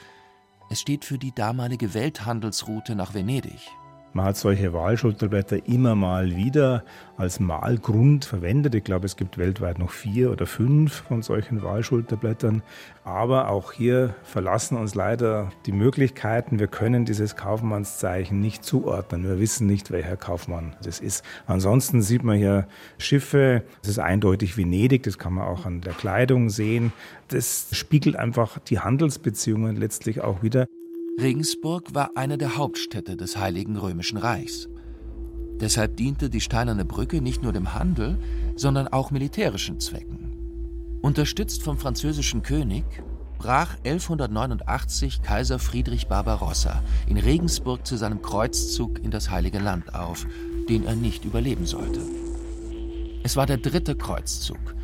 Es 0.69 0.83
steht 0.83 1.07
für 1.07 1.17
die 1.17 1.35
damalige 1.35 1.95
Welthandelsroute 1.95 2.95
nach 2.95 3.15
Venedig. 3.15 3.71
Man 4.13 4.25
hat 4.25 4.37
solche 4.37 4.73
Wahlschulterblätter 4.73 5.67
immer 5.67 5.95
mal 5.95 6.35
wieder 6.35 6.83
als 7.17 7.41
Malgrund 7.41 8.25
verwendet. 8.25 8.75
Ich 8.75 8.85
glaube, 8.85 9.07
es 9.07 9.17
gibt 9.17 9.39
weltweit 9.39 9.79
noch 9.79 9.91
vier 9.91 10.31
oder 10.31 10.47
fünf 10.47 11.05
von 11.09 11.23
solchen 11.23 11.63
Wahlschulterblättern. 11.63 12.63
Aber 13.05 13.49
auch 13.49 13.73
hier 13.73 14.15
verlassen 14.23 14.77
uns 14.77 14.95
leider 14.95 15.51
die 15.67 15.73
Möglichkeiten. 15.73 16.59
Wir 16.59 16.69
können 16.69 17.05
dieses 17.05 17.37
Kaufmannszeichen 17.37 18.41
nicht 18.41 18.65
zuordnen. 18.65 19.25
Wir 19.25 19.39
wissen 19.39 19.67
nicht, 19.67 19.91
welcher 19.91 20.17
Kaufmann 20.17 20.75
das 20.83 21.01
ist. 21.01 21.25
Ansonsten 21.47 22.01
sieht 22.01 22.25
man 22.25 22.39
hier 22.39 22.67
Schiffe. 22.99 23.63
Es 23.83 23.89
ist 23.89 23.99
eindeutig 23.99 24.57
Venedig. 24.57 25.03
Das 25.03 25.19
kann 25.19 25.35
man 25.35 25.47
auch 25.47 25.67
an 25.67 25.81
der 25.81 25.95
Kleidung 25.95 26.51
sehen. 26.51 26.93
Das 27.29 27.69
spiegelt 27.73 28.17
einfach 28.17 28.59
die 28.59 28.79
Handelsbeziehungen 28.79 29.77
letztlich 29.77 30.23
auch 30.23 30.43
wieder. 30.43 30.67
Regensburg 31.21 31.97
war 31.97 32.13
eine 32.15 32.39
der 32.39 32.57
Hauptstädte 32.57 33.17
des 33.17 33.37
Heiligen 33.37 33.77
Römischen 33.77 34.19
Reichs. 34.19 34.69
Deshalb 35.61 35.97
diente 35.97 36.31
die 36.31 36.41
Steinerne 36.41 36.85
Brücke 36.85 37.21
nicht 37.21 37.43
nur 37.43 37.53
dem 37.53 37.75
Handel, 37.75 38.21
sondern 38.55 38.87
auch 38.87 39.11
militärischen 39.11 39.81
Zwecken. 39.81 40.99
Unterstützt 41.03 41.65
vom 41.65 41.77
französischen 41.77 42.45
König 42.45 42.85
brach 43.37 43.75
1189 43.83 45.21
Kaiser 45.21 45.59
Friedrich 45.59 46.07
Barbarossa 46.07 46.85
in 47.09 47.17
Regensburg 47.17 47.85
zu 47.85 47.97
seinem 47.97 48.23
Kreuzzug 48.23 49.03
in 49.03 49.11
das 49.11 49.29
Heilige 49.29 49.59
Land 49.59 49.97
auf, 49.97 50.25
den 50.69 50.87
er 50.87 50.95
nicht 50.95 51.25
überleben 51.25 51.67
sollte. 51.67 52.01
Es 53.25 53.35
war 53.35 53.47
der 53.47 53.59
dritte 53.59 53.97
Kreuzzug, 53.97 54.77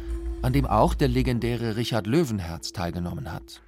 an 0.43 0.53
dem 0.53 0.67
auch 0.67 0.95
der 0.95 1.07
legendäre 1.07 1.77
Richard 1.77 2.09
Löwenherz 2.09 2.73
teilgenommen 2.73 3.33
hat. 3.33 3.63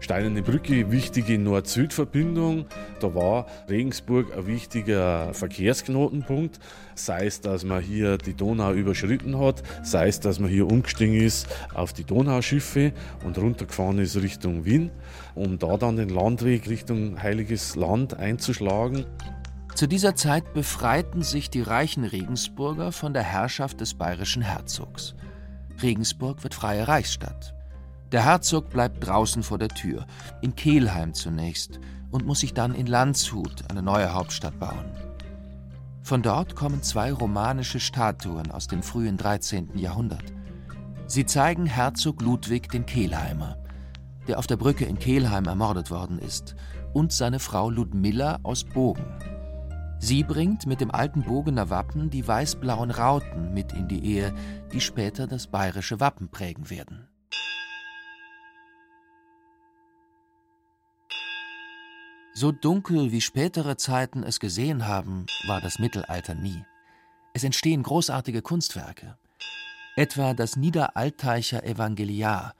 Steinerne 0.00 0.42
Brücke, 0.42 0.90
wichtige 0.92 1.38
Nord-Süd-Verbindung. 1.38 2.66
Da 3.00 3.14
war 3.14 3.46
Regensburg 3.68 4.36
ein 4.36 4.46
wichtiger 4.46 5.32
Verkehrsknotenpunkt. 5.34 6.60
Sei 6.94 7.26
es, 7.26 7.40
dass 7.40 7.64
man 7.64 7.82
hier 7.82 8.18
die 8.18 8.34
Donau 8.34 8.72
überschritten 8.72 9.38
hat, 9.38 9.62
sei 9.82 10.08
es, 10.08 10.20
dass 10.20 10.38
man 10.38 10.50
hier 10.50 10.66
umgestiegen 10.66 11.14
ist 11.14 11.48
auf 11.74 11.92
die 11.92 12.04
Donauschiffe 12.04 12.92
und 13.24 13.38
runtergefahren 13.38 13.98
ist 13.98 14.16
Richtung 14.16 14.64
Wien, 14.64 14.90
um 15.34 15.58
da 15.58 15.76
dann 15.76 15.96
den 15.96 16.10
Landweg 16.10 16.68
Richtung 16.68 17.22
Heiliges 17.22 17.74
Land 17.74 18.14
einzuschlagen. 18.14 19.06
Zu 19.74 19.86
dieser 19.86 20.14
Zeit 20.14 20.54
befreiten 20.54 21.22
sich 21.22 21.50
die 21.50 21.62
reichen 21.62 22.04
Regensburger 22.04 22.92
von 22.92 23.12
der 23.12 23.24
Herrschaft 23.24 23.80
des 23.80 23.94
bayerischen 23.94 24.42
Herzogs. 24.42 25.14
Regensburg 25.82 26.42
wird 26.44 26.54
freie 26.54 26.86
Reichsstadt. 26.86 27.55
Der 28.16 28.24
Herzog 28.24 28.70
bleibt 28.70 29.06
draußen 29.06 29.42
vor 29.42 29.58
der 29.58 29.68
Tür, 29.68 30.06
in 30.40 30.56
Kelheim 30.56 31.12
zunächst, 31.12 31.80
und 32.10 32.24
muss 32.24 32.40
sich 32.40 32.54
dann 32.54 32.74
in 32.74 32.86
Landshut, 32.86 33.70
eine 33.70 33.82
neue 33.82 34.14
Hauptstadt, 34.14 34.58
bauen. 34.58 34.90
Von 36.02 36.22
dort 36.22 36.56
kommen 36.56 36.82
zwei 36.82 37.12
romanische 37.12 37.78
Statuen 37.78 38.50
aus 38.50 38.68
dem 38.68 38.82
frühen 38.82 39.18
13. 39.18 39.76
Jahrhundert. 39.76 40.32
Sie 41.06 41.26
zeigen 41.26 41.66
Herzog 41.66 42.22
Ludwig 42.22 42.70
den 42.70 42.86
Kelheimer, 42.86 43.58
der 44.26 44.38
auf 44.38 44.46
der 44.46 44.56
Brücke 44.56 44.86
in 44.86 44.98
Kelheim 44.98 45.44
ermordet 45.44 45.90
worden 45.90 46.18
ist, 46.18 46.56
und 46.94 47.12
seine 47.12 47.38
Frau 47.38 47.68
Ludmilla 47.68 48.38
aus 48.44 48.64
Bogen. 48.64 49.04
Sie 49.98 50.24
bringt 50.24 50.64
mit 50.64 50.80
dem 50.80 50.90
alten 50.90 51.22
Bogener 51.22 51.68
Wappen 51.68 52.08
die 52.08 52.26
weiß-blauen 52.26 52.92
Rauten 52.92 53.52
mit 53.52 53.74
in 53.74 53.88
die 53.88 54.02
Ehe, 54.06 54.32
die 54.72 54.80
später 54.80 55.26
das 55.26 55.48
bayerische 55.48 56.00
Wappen 56.00 56.30
prägen 56.30 56.70
werden. 56.70 57.08
So 62.38 62.52
dunkel 62.52 63.12
wie 63.12 63.22
spätere 63.22 63.78
Zeiten 63.78 64.22
es 64.22 64.40
gesehen 64.40 64.86
haben, 64.86 65.24
war 65.46 65.62
das 65.62 65.78
Mittelalter 65.78 66.34
nie. 66.34 66.66
Es 67.32 67.44
entstehen 67.44 67.82
großartige 67.82 68.42
Kunstwerke. 68.42 69.16
Etwa 69.96 70.34
das 70.34 70.54
Niederalteicher 70.54 71.64
Evangeliar, 71.64 72.52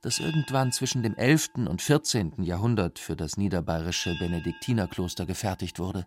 das 0.00 0.18
irgendwann 0.18 0.72
zwischen 0.72 1.02
dem 1.02 1.14
11. 1.14 1.66
und 1.68 1.82
14. 1.82 2.42
Jahrhundert 2.42 2.98
für 2.98 3.16
das 3.16 3.36
niederbayerische 3.36 4.16
Benediktinerkloster 4.18 5.26
gefertigt 5.26 5.78
wurde. 5.78 6.06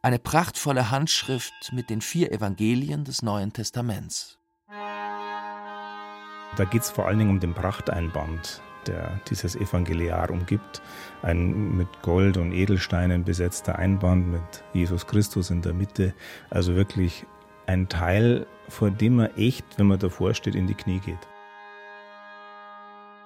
Eine 0.00 0.20
prachtvolle 0.20 0.92
Handschrift 0.92 1.72
mit 1.72 1.90
den 1.90 2.00
vier 2.00 2.30
Evangelien 2.30 3.02
des 3.02 3.22
Neuen 3.22 3.52
Testaments. 3.52 4.38
Da 4.68 6.64
geht 6.70 6.82
es 6.82 6.90
vor 6.90 7.08
allen 7.08 7.18
Dingen 7.18 7.30
um 7.30 7.40
den 7.40 7.52
Prachteinband 7.54 8.62
der 8.88 9.20
dieses 9.28 9.56
Evangeliar 9.56 10.30
umgibt. 10.30 10.82
Ein 11.22 11.76
mit 11.76 11.88
Gold 12.02 12.36
und 12.36 12.52
Edelsteinen 12.52 13.24
besetzter 13.24 13.78
Einband 13.78 14.30
mit 14.30 14.64
Jesus 14.72 15.06
Christus 15.06 15.50
in 15.50 15.62
der 15.62 15.74
Mitte. 15.74 16.14
Also 16.50 16.74
wirklich 16.74 17.26
ein 17.66 17.88
Teil, 17.88 18.46
vor 18.68 18.90
dem 18.90 19.16
man 19.16 19.34
echt, 19.36 19.64
wenn 19.78 19.86
man 19.86 19.98
davor 19.98 20.34
steht, 20.34 20.54
in 20.54 20.66
die 20.66 20.74
Knie 20.74 21.00
geht. 21.00 21.18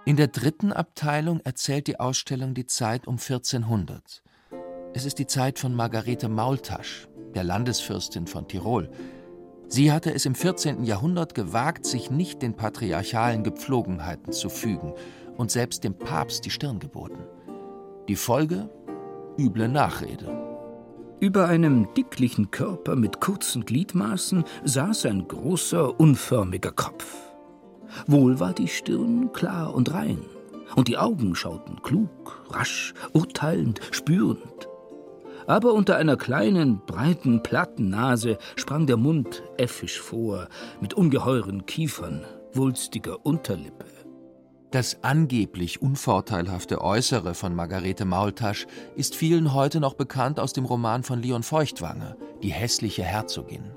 In 0.05 0.17
der 0.17 0.29
dritten 0.29 0.73
Abteilung 0.73 1.41
erzählt 1.41 1.87
die 1.87 2.01
Ausstellung 2.01 2.55
die 2.55 2.67
Zeit 2.67 3.07
um 3.07 3.17
1400. 3.17 4.23
Es 4.95 5.05
ist 5.05 5.19
die 5.19 5.27
Zeit 5.27 5.59
von 5.59 5.75
Margarete 5.75 6.31
Maultasch, 6.31 7.09
der 7.35 7.45
Landesfürstin 7.45 8.27
von 8.27 8.49
Tirol. 8.49 8.91
Sie 9.69 9.93
hatte 9.93 10.15
es 10.15 10.25
im 10.25 10.35
14. 10.35 10.85
Jahrhundert 10.85 11.35
gewagt, 11.35 11.85
sich 11.85 12.11
nicht 12.11 12.41
den 12.41 12.57
patriarchalen 12.57 13.45
Gepflogenheiten 13.45 14.33
zu 14.33 14.49
fügen 14.49 14.95
und 15.39 15.51
selbst 15.51 15.85
dem 15.85 15.95
Papst 15.95 16.45
die 16.45 16.51
Stirn 16.51 16.79
geboten. 16.79 17.25
Die 18.09 18.17
Folge? 18.17 18.69
Üble 19.39 19.69
Nachrede. 19.69 20.27
Über 21.21 21.49
einem 21.49 21.93
dicklichen 21.95 22.51
Körper 22.51 22.95
mit 22.95 23.21
kurzen 23.21 23.65
Gliedmaßen 23.65 24.45
saß 24.65 25.07
ein 25.07 25.27
großer, 25.27 25.99
unförmiger 25.99 26.73
Kopf. 26.73 27.07
Wohl 28.07 28.39
war 28.39 28.53
die 28.53 28.69
Stirn 28.69 29.33
klar 29.33 29.75
und 29.75 29.93
rein, 29.95 30.21
und 30.77 30.89
die 30.89 30.99
Augen 30.99 31.35
schauten 31.35 31.83
klug, 31.83 32.45
rasch, 32.51 32.95
urteilend, 33.13 33.81
spürend. 33.91 34.69
Aber 35.47 35.73
unter 35.73 35.97
einer 35.97 36.17
kleinen, 36.17 36.81
breiten, 36.85 37.43
platten 37.43 37.89
Nase 37.89 38.37
sprang 38.57 38.87
der 38.87 38.99
Mund 38.99 39.43
effisch 39.57 40.01
vor, 40.01 40.49
mit 40.81 40.95
ungeheuren 40.95 41.65
Kiefern, 41.65 42.25
wulstiger 42.53 43.25
Unterlippe. 43.25 43.98
Das 44.71 45.03
angeblich 45.03 45.81
unvorteilhafte 45.81 46.83
Äußere 46.83 47.33
von 47.33 47.55
Margarete 47.55 48.05
Maultasch 48.05 48.67
ist 48.97 49.15
vielen 49.17 49.55
heute 49.55 49.81
noch 49.81 49.95
bekannt 49.95 50.39
aus 50.39 50.53
dem 50.53 50.67
Roman 50.67 51.03
von 51.03 51.23
Leon 51.23 51.43
Feuchtwanger, 51.43 52.17
Die 52.43 52.53
hässliche 52.53 53.03
Herzogin. 53.03 53.73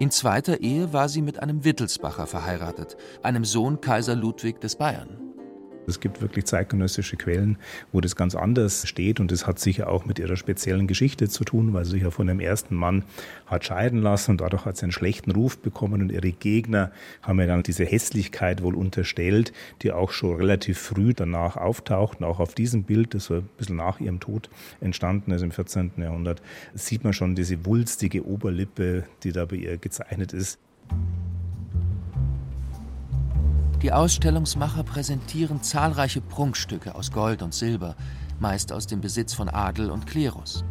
In 0.00 0.10
zweiter 0.10 0.60
Ehe 0.60 0.92
war 0.92 1.08
sie 1.08 1.22
mit 1.22 1.40
einem 1.40 1.62
Wittelsbacher 1.62 2.26
verheiratet, 2.26 2.96
einem 3.22 3.44
Sohn 3.44 3.80
Kaiser 3.80 4.16
Ludwig 4.16 4.60
des 4.60 4.74
Bayern. 4.74 5.29
Es 5.90 6.00
gibt 6.00 6.22
wirklich 6.22 6.46
zeitgenössische 6.46 7.16
Quellen, 7.16 7.58
wo 7.92 8.00
das 8.00 8.16
ganz 8.16 8.34
anders 8.34 8.88
steht 8.88 9.20
und 9.20 9.30
das 9.30 9.46
hat 9.46 9.58
sicher 9.58 9.88
auch 9.88 10.06
mit 10.06 10.18
ihrer 10.18 10.36
speziellen 10.36 10.86
Geschichte 10.86 11.28
zu 11.28 11.44
tun, 11.44 11.74
weil 11.74 11.84
sie 11.84 11.92
sich 11.92 12.02
ja 12.02 12.10
von 12.10 12.26
dem 12.26 12.40
ersten 12.40 12.74
Mann 12.74 13.04
hat 13.46 13.64
scheiden 13.64 14.00
lassen 14.00 14.32
und 14.32 14.40
dadurch 14.40 14.64
hat 14.64 14.76
sie 14.76 14.84
einen 14.84 14.92
schlechten 14.92 15.30
Ruf 15.32 15.58
bekommen 15.58 16.00
und 16.00 16.12
ihre 16.12 16.32
Gegner 16.32 16.92
haben 17.22 17.40
ja 17.40 17.46
dann 17.46 17.62
diese 17.62 17.84
Hässlichkeit 17.84 18.62
wohl 18.62 18.74
unterstellt, 18.74 19.52
die 19.82 19.92
auch 19.92 20.12
schon 20.12 20.36
relativ 20.36 20.78
früh 20.78 21.12
danach 21.14 21.56
auftaucht. 21.56 22.20
Und 22.20 22.26
auch 22.26 22.40
auf 22.40 22.54
diesem 22.54 22.84
Bild, 22.84 23.14
das 23.14 23.26
so 23.26 23.34
ein 23.34 23.48
bisschen 23.58 23.76
nach 23.76 24.00
ihrem 24.00 24.20
Tod 24.20 24.50
entstanden 24.80 25.32
ist 25.32 25.42
im 25.42 25.50
14. 25.50 25.92
Jahrhundert, 25.98 26.42
sieht 26.74 27.04
man 27.04 27.12
schon 27.12 27.34
diese 27.34 27.64
wulstige 27.66 28.26
Oberlippe, 28.26 29.04
die 29.22 29.32
da 29.32 29.44
bei 29.44 29.56
ihr 29.56 29.76
gezeichnet 29.78 30.32
ist. 30.32 30.58
Die 33.82 33.92
Ausstellungsmacher 33.94 34.82
präsentieren 34.82 35.62
zahlreiche 35.62 36.20
Prunkstücke 36.20 36.94
aus 36.94 37.10
Gold 37.12 37.40
und 37.40 37.54
Silber, 37.54 37.96
meist 38.38 38.72
aus 38.74 38.86
dem 38.86 39.00
Besitz 39.00 39.32
von 39.32 39.48
Adel 39.48 39.90
und 39.90 40.06
Klerus. 40.06 40.64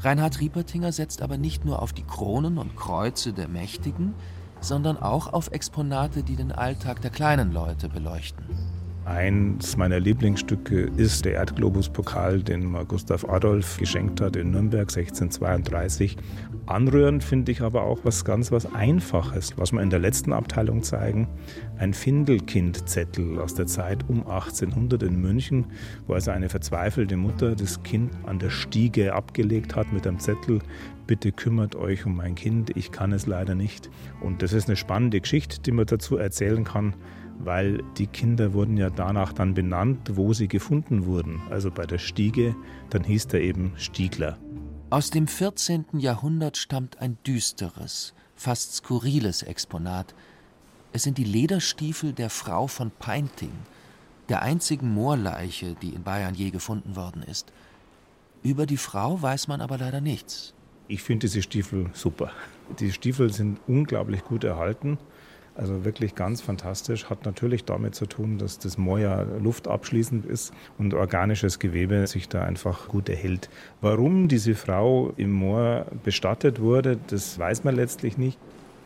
Reinhard 0.00 0.38
Riepertinger 0.38 0.92
setzt 0.92 1.22
aber 1.22 1.38
nicht 1.38 1.64
nur 1.64 1.80
auf 1.80 1.94
die 1.94 2.04
Kronen 2.04 2.58
und 2.58 2.76
Kreuze 2.76 3.32
der 3.32 3.48
Mächtigen, 3.48 4.14
sondern 4.60 4.98
auch 4.98 5.32
auf 5.32 5.52
Exponate, 5.52 6.22
die 6.22 6.36
den 6.36 6.52
Alltag 6.52 7.00
der 7.00 7.10
kleinen 7.10 7.50
Leute 7.50 7.88
beleuchten. 7.88 8.44
Eins 9.08 9.78
meiner 9.78 10.00
Lieblingsstücke 10.00 10.90
ist 10.98 11.24
der 11.24 11.32
Erdglobus-Pokal, 11.32 12.42
den 12.42 12.70
mir 12.70 12.84
Gustav 12.84 13.24
Adolf 13.24 13.78
geschenkt 13.78 14.20
hat 14.20 14.36
in 14.36 14.50
Nürnberg 14.50 14.82
1632. 14.82 16.18
Anrührend 16.66 17.24
finde 17.24 17.50
ich 17.50 17.62
aber 17.62 17.84
auch 17.84 18.00
was 18.02 18.26
ganz 18.26 18.52
was 18.52 18.70
Einfaches, 18.74 19.56
was 19.56 19.72
wir 19.72 19.80
in 19.80 19.88
der 19.88 19.98
letzten 19.98 20.34
Abteilung 20.34 20.82
zeigen. 20.82 21.26
Ein 21.78 21.94
Findelkind-Zettel 21.94 23.40
aus 23.40 23.54
der 23.54 23.66
Zeit 23.66 24.04
um 24.08 24.26
1800 24.26 25.02
in 25.02 25.22
München, 25.22 25.68
wo 26.06 26.12
also 26.12 26.30
eine 26.30 26.50
verzweifelte 26.50 27.16
Mutter 27.16 27.56
das 27.56 27.82
Kind 27.82 28.12
an 28.26 28.38
der 28.38 28.50
Stiege 28.50 29.14
abgelegt 29.14 29.74
hat 29.74 29.90
mit 29.90 30.06
einem 30.06 30.18
Zettel, 30.18 30.58
bitte 31.06 31.32
kümmert 31.32 31.76
euch 31.76 32.04
um 32.04 32.14
mein 32.14 32.34
Kind, 32.34 32.76
ich 32.76 32.92
kann 32.92 33.12
es 33.12 33.26
leider 33.26 33.54
nicht. 33.54 33.88
Und 34.20 34.42
das 34.42 34.52
ist 34.52 34.68
eine 34.68 34.76
spannende 34.76 35.18
Geschichte, 35.18 35.62
die 35.62 35.72
man 35.72 35.86
dazu 35.86 36.18
erzählen 36.18 36.64
kann 36.64 36.92
weil 37.38 37.82
die 37.96 38.06
Kinder 38.06 38.52
wurden 38.52 38.76
ja 38.76 38.90
danach 38.90 39.32
dann 39.32 39.54
benannt, 39.54 40.16
wo 40.16 40.32
sie 40.32 40.48
gefunden 40.48 41.06
wurden. 41.06 41.40
Also 41.50 41.70
bei 41.70 41.86
der 41.86 41.98
Stiege, 41.98 42.54
dann 42.90 43.04
hieß 43.04 43.26
er 43.32 43.40
eben 43.40 43.72
Stiegler. 43.76 44.38
Aus 44.90 45.10
dem 45.10 45.26
14. 45.26 45.84
Jahrhundert 45.94 46.56
stammt 46.56 47.00
ein 47.00 47.18
düsteres, 47.26 48.14
fast 48.34 48.74
skurriles 48.74 49.42
Exponat. 49.42 50.14
Es 50.92 51.02
sind 51.02 51.18
die 51.18 51.24
Lederstiefel 51.24 52.12
der 52.12 52.30
Frau 52.30 52.66
von 52.66 52.90
Peinting, 52.90 53.52
der 54.28 54.42
einzigen 54.42 54.92
Moorleiche, 54.92 55.76
die 55.82 55.90
in 55.90 56.02
Bayern 56.02 56.34
je 56.34 56.50
gefunden 56.50 56.96
worden 56.96 57.22
ist. 57.22 57.52
Über 58.42 58.66
die 58.66 58.76
Frau 58.76 59.20
weiß 59.20 59.48
man 59.48 59.60
aber 59.60 59.78
leider 59.78 60.00
nichts. 60.00 60.54
Ich 60.86 61.02
finde 61.02 61.26
diese 61.26 61.42
Stiefel 61.42 61.90
super. 61.92 62.30
Die 62.80 62.92
Stiefel 62.92 63.32
sind 63.32 63.60
unglaublich 63.66 64.24
gut 64.24 64.44
erhalten. 64.44 64.98
Also 65.58 65.84
wirklich 65.84 66.14
ganz 66.14 66.40
fantastisch. 66.40 67.10
Hat 67.10 67.26
natürlich 67.26 67.64
damit 67.64 67.96
zu 67.96 68.06
tun, 68.06 68.38
dass 68.38 68.60
das 68.60 68.78
Moor 68.78 69.00
ja 69.00 69.22
luftabschließend 69.22 70.24
ist 70.24 70.52
und 70.78 70.94
organisches 70.94 71.58
Gewebe 71.58 72.06
sich 72.06 72.28
da 72.28 72.44
einfach 72.44 72.86
gut 72.86 73.08
erhält. 73.08 73.50
Warum 73.80 74.28
diese 74.28 74.54
Frau 74.54 75.12
im 75.16 75.32
Moor 75.32 75.86
bestattet 76.04 76.60
wurde, 76.60 76.96
das 77.08 77.40
weiß 77.40 77.64
man 77.64 77.74
letztlich 77.74 78.16
nicht. 78.16 78.38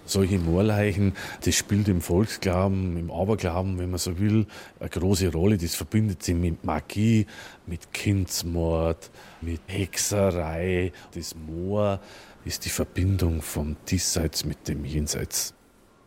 Solche 0.07 0.39
Moorleichen, 0.39 1.13
das 1.45 1.55
spielt 1.55 1.89
im 1.89 2.01
Volksglauben, 2.01 2.97
im 2.97 3.11
Aberglauben, 3.11 3.79
wenn 3.79 3.91
man 3.91 3.99
so 3.99 4.19
will, 4.19 4.47
eine 4.81 4.89
große 4.89 5.31
Rolle. 5.31 5.59
Das 5.59 5.75
verbindet 5.75 6.23
sich 6.23 6.35
mit 6.35 6.65
Magie, 6.65 7.27
mit 7.67 7.93
Kindsmord, 7.93 9.11
mit 9.43 9.61
Hexerei. 9.67 10.91
Das 11.15 11.37
Moor 11.37 12.01
ist 12.47 12.65
die 12.65 12.71
Verbindung 12.71 13.43
vom 13.43 13.77
Diesseits 13.87 14.47
mit 14.47 14.67
dem 14.69 14.87
Jenseits. 14.87 15.55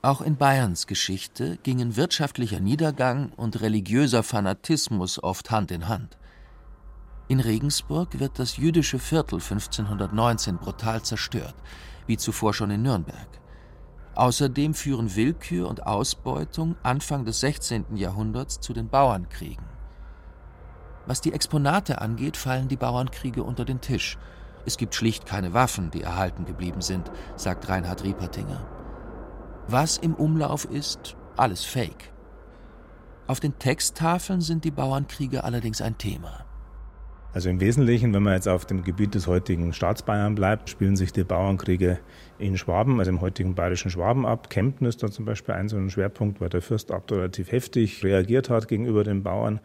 Auch 0.06 0.22
in 0.22 0.38
Bayerns 0.38 0.86
Geschichte 0.86 1.58
gingen 1.64 1.96
wirtschaftlicher 1.96 2.60
Niedergang 2.60 3.32
und 3.38 3.60
religiöser 3.62 4.22
Fanatismus 4.22 5.18
oft 5.24 5.50
Hand 5.50 5.72
in 5.72 5.88
Hand. 5.88 6.20
In 7.28 7.40
Regensburg 7.40 8.20
wird 8.20 8.38
das 8.38 8.58
jüdische 8.58 9.00
Viertel 9.00 9.40
1519 9.40 10.58
brutal 10.58 11.02
zerstört, 11.02 11.56
wie 12.06 12.18
zuvor 12.18 12.54
schon 12.54 12.70
in 12.70 12.84
Nürnberg. 12.84 13.28
Außerdem 14.14 14.76
führen 14.76 15.16
Willkür 15.16 15.68
und 15.68 15.88
Ausbeutung 15.88 16.76
Anfang 16.84 17.26
des 17.26 17.40
16. 17.40 17.98
Jahrhunderts 17.98 18.60
zu 18.60 18.74
den 18.74 18.90
Bauernkriegen. 18.90 19.66
Was 21.08 21.20
die 21.20 21.34
Exponate 21.34 22.00
angeht, 22.00 22.38
fallen 22.38 22.68
die 22.68 22.78
Bauernkriege 22.78 23.42
unter 23.42 23.66
den 23.66 23.82
Tisch. 23.82 24.20
Es 24.68 24.78
gibt 24.78 24.94
schlicht 24.94 25.26
keine 25.26 25.56
Waffen, 25.56 25.90
die 25.90 26.04
erhalten 26.04 26.46
geblieben 26.46 26.82
sind, 26.82 27.10
sagt 27.38 27.68
Reinhard 27.70 28.04
Riepertinger. 28.04 28.85
Was 29.68 29.98
im 29.98 30.14
Umlauf 30.14 30.66
ist, 30.66 31.18
alles 31.38 31.66
Fake. 31.66 32.12
Auf 33.26 33.40
den 33.40 33.58
Texttafeln 33.58 34.40
sind 34.40 34.64
die 34.64 34.70
Bauernkriege 34.70 35.44
allerdings 35.44 35.82
ein 35.82 35.98
Thema. 35.98 36.46
Also 37.34 37.50
im 37.50 37.60
Wesentlichen, 37.60 38.14
wenn 38.14 38.22
man 38.22 38.34
jetzt 38.34 38.48
auf 38.48 38.66
dem 38.66 38.84
Gebiet 38.84 39.16
des 39.16 39.26
heutigen 39.26 39.74
Staatsbayern 39.74 40.36
bleibt, 40.36 40.70
spielen 40.70 40.96
sich 40.96 41.12
die 41.12 41.24
Bauernkriege 41.24 42.00
in 42.38 42.58
Schwaben, 42.58 43.00
also 43.00 43.10
im 43.10 43.22
heutigen 43.22 43.56
bayerischen 43.56 43.90
Schwaben 43.90 44.28
ab. 44.28 44.52
Kempten 44.52 44.86
ist 44.86 45.02
da 45.02 45.10
zum 45.10 45.26
Beispiel 45.26 45.56
ein 45.56 45.68
so 45.68 45.78
ein 45.78 45.90
Schwerpunkt, 45.90 46.40
weil 46.40 46.50
der 46.50 46.62
Fürstabt 46.62 47.12
relativ 47.12 47.52
heftig 47.52 48.04
reagiert 48.04 48.52
hat 48.52 48.68
gegenüber 48.68 49.04
den 49.04 49.24
Bauern. 49.24 49.60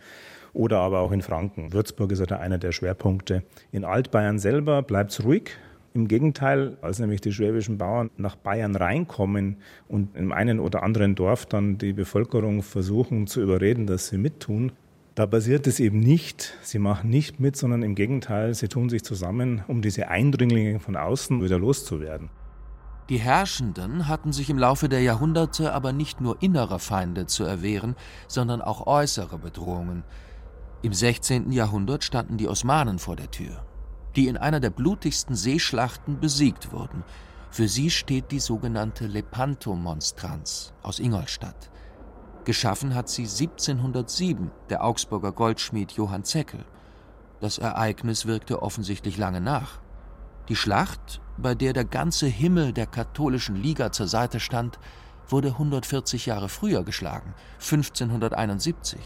Oder 0.54 0.80
aber 0.80 1.00
auch 1.00 1.12
in 1.12 1.20
Franken. 1.20 1.74
Würzburg 1.74 2.10
ist 2.10 2.28
ja 2.28 2.38
einer 2.38 2.58
der 2.58 2.72
Schwerpunkte. 2.72 3.44
In 3.70 3.84
Altbayern 3.84 4.38
selber 4.38 4.82
bleibt 4.82 5.12
es 5.12 5.22
ruhig. 5.22 5.50
Im 5.92 6.06
Gegenteil, 6.06 6.78
als 6.82 7.00
nämlich 7.00 7.20
die 7.20 7.32
schwäbischen 7.32 7.76
Bauern 7.76 8.10
nach 8.16 8.36
Bayern 8.36 8.76
reinkommen 8.76 9.56
und 9.88 10.16
im 10.16 10.30
einen 10.30 10.60
oder 10.60 10.84
anderen 10.84 11.16
Dorf 11.16 11.46
dann 11.46 11.78
die 11.78 11.92
Bevölkerung 11.92 12.62
versuchen 12.62 13.26
zu 13.26 13.42
überreden, 13.42 13.88
dass 13.88 14.06
sie 14.06 14.18
mittun, 14.18 14.70
da 15.16 15.26
passiert 15.26 15.66
es 15.66 15.80
eben 15.80 15.98
nicht. 15.98 16.54
Sie 16.62 16.78
machen 16.78 17.10
nicht 17.10 17.40
mit, 17.40 17.56
sondern 17.56 17.82
im 17.82 17.96
Gegenteil, 17.96 18.54
sie 18.54 18.68
tun 18.68 18.88
sich 18.88 19.02
zusammen, 19.02 19.64
um 19.66 19.82
diese 19.82 20.08
Eindringlinge 20.08 20.78
von 20.78 20.94
außen 20.94 21.42
wieder 21.42 21.58
loszuwerden. 21.58 22.30
Die 23.08 23.18
Herrschenden 23.18 24.06
hatten 24.06 24.32
sich 24.32 24.48
im 24.48 24.58
Laufe 24.58 24.88
der 24.88 25.02
Jahrhunderte 25.02 25.72
aber 25.72 25.92
nicht 25.92 26.20
nur 26.20 26.40
innerer 26.40 26.78
Feinde 26.78 27.26
zu 27.26 27.42
erwehren, 27.42 27.96
sondern 28.28 28.62
auch 28.62 28.86
äußere 28.86 29.38
Bedrohungen. 29.38 30.04
Im 30.82 30.92
16. 30.92 31.50
Jahrhundert 31.50 32.04
standen 32.04 32.36
die 32.36 32.46
Osmanen 32.46 33.00
vor 33.00 33.16
der 33.16 33.32
Tür 33.32 33.64
die 34.16 34.28
in 34.28 34.36
einer 34.36 34.60
der 34.60 34.70
blutigsten 34.70 35.34
Seeschlachten 35.34 36.20
besiegt 36.20 36.72
wurden. 36.72 37.04
Für 37.50 37.68
sie 37.68 37.90
steht 37.90 38.30
die 38.30 38.40
sogenannte 38.40 39.06
Lepanto-Monstranz 39.06 40.72
aus 40.82 40.98
Ingolstadt. 40.98 41.70
Geschaffen 42.44 42.94
hat 42.94 43.08
sie 43.08 43.22
1707 43.22 44.50
der 44.70 44.84
Augsburger 44.84 45.32
Goldschmied 45.32 45.92
Johann 45.92 46.24
Zeckel. 46.24 46.64
Das 47.40 47.58
Ereignis 47.58 48.26
wirkte 48.26 48.62
offensichtlich 48.62 49.16
lange 49.16 49.40
nach. 49.40 49.80
Die 50.48 50.56
Schlacht, 50.56 51.20
bei 51.36 51.54
der 51.54 51.72
der 51.72 51.84
ganze 51.84 52.26
Himmel 52.26 52.72
der 52.72 52.86
katholischen 52.86 53.56
Liga 53.56 53.92
zur 53.92 54.08
Seite 54.08 54.40
stand, 54.40 54.78
wurde 55.28 55.48
140 55.48 56.26
Jahre 56.26 56.48
früher 56.48 56.82
geschlagen, 56.82 57.34
1571. 57.60 59.00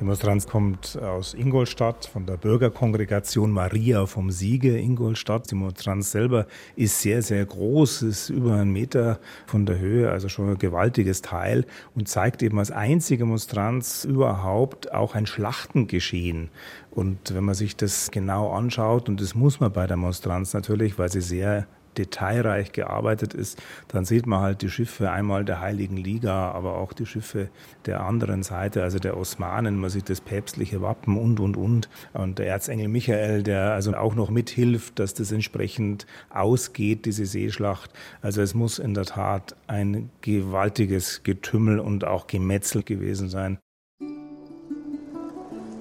Demonstranz 0.00 0.46
kommt 0.46 0.98
aus 1.02 1.34
Ingolstadt, 1.34 2.06
von 2.06 2.24
der 2.24 2.38
Bürgerkongregation 2.38 3.50
Maria 3.50 4.06
vom 4.06 4.30
Siege 4.30 4.78
Ingolstadt. 4.78 5.44
Die 5.44 5.50
Demonstranz 5.50 6.10
selber 6.10 6.46
ist 6.74 7.02
sehr, 7.02 7.20
sehr 7.20 7.44
groß, 7.44 8.00
ist 8.02 8.30
über 8.30 8.54
einen 8.54 8.72
Meter 8.72 9.20
von 9.44 9.66
der 9.66 9.78
Höhe, 9.78 10.10
also 10.10 10.30
schon 10.30 10.48
ein 10.48 10.56
gewaltiges 10.56 11.20
Teil 11.20 11.66
und 11.94 12.08
zeigt 12.08 12.42
eben 12.42 12.58
als 12.58 12.70
einzige 12.70 13.24
Demonstranz 13.24 14.06
überhaupt 14.06 14.90
auch 14.90 15.14
ein 15.14 15.26
Schlachtengeschehen. 15.26 16.48
Und 16.90 17.34
wenn 17.34 17.44
man 17.44 17.54
sich 17.54 17.76
das 17.76 18.10
genau 18.10 18.52
anschaut, 18.52 19.10
und 19.10 19.20
das 19.20 19.34
muss 19.34 19.60
man 19.60 19.70
bei 19.70 19.86
der 19.86 19.98
Demonstranz 19.98 20.54
natürlich, 20.54 20.98
weil 20.98 21.12
sie 21.12 21.20
sehr 21.20 21.66
detailreich 21.98 22.72
gearbeitet 22.72 23.34
ist, 23.34 23.60
dann 23.88 24.04
sieht 24.04 24.26
man 24.26 24.40
halt 24.40 24.62
die 24.62 24.70
Schiffe 24.70 25.10
einmal 25.10 25.44
der 25.44 25.60
Heiligen 25.60 25.96
Liga, 25.96 26.50
aber 26.52 26.76
auch 26.76 26.92
die 26.92 27.06
Schiffe 27.06 27.48
der 27.86 28.02
anderen 28.02 28.42
Seite, 28.42 28.82
also 28.82 28.98
der 28.98 29.16
Osmanen. 29.16 29.76
Man 29.76 29.90
sieht 29.90 30.08
das 30.08 30.20
päpstliche 30.20 30.82
Wappen 30.82 31.18
und, 31.18 31.40
und, 31.40 31.56
und. 31.56 31.88
Und 32.12 32.38
der 32.38 32.48
Erzengel 32.48 32.88
Michael, 32.88 33.42
der 33.42 33.72
also 33.72 33.94
auch 33.94 34.14
noch 34.14 34.30
mithilft, 34.30 34.98
dass 34.98 35.14
das 35.14 35.32
entsprechend 35.32 36.06
ausgeht, 36.30 37.06
diese 37.06 37.26
Seeschlacht. 37.26 37.90
Also 38.22 38.42
es 38.42 38.54
muss 38.54 38.78
in 38.78 38.94
der 38.94 39.04
Tat 39.04 39.56
ein 39.66 40.10
gewaltiges 40.20 41.22
Getümmel 41.22 41.80
und 41.80 42.04
auch 42.04 42.26
Gemetzel 42.26 42.82
gewesen 42.82 43.28
sein. 43.28 43.58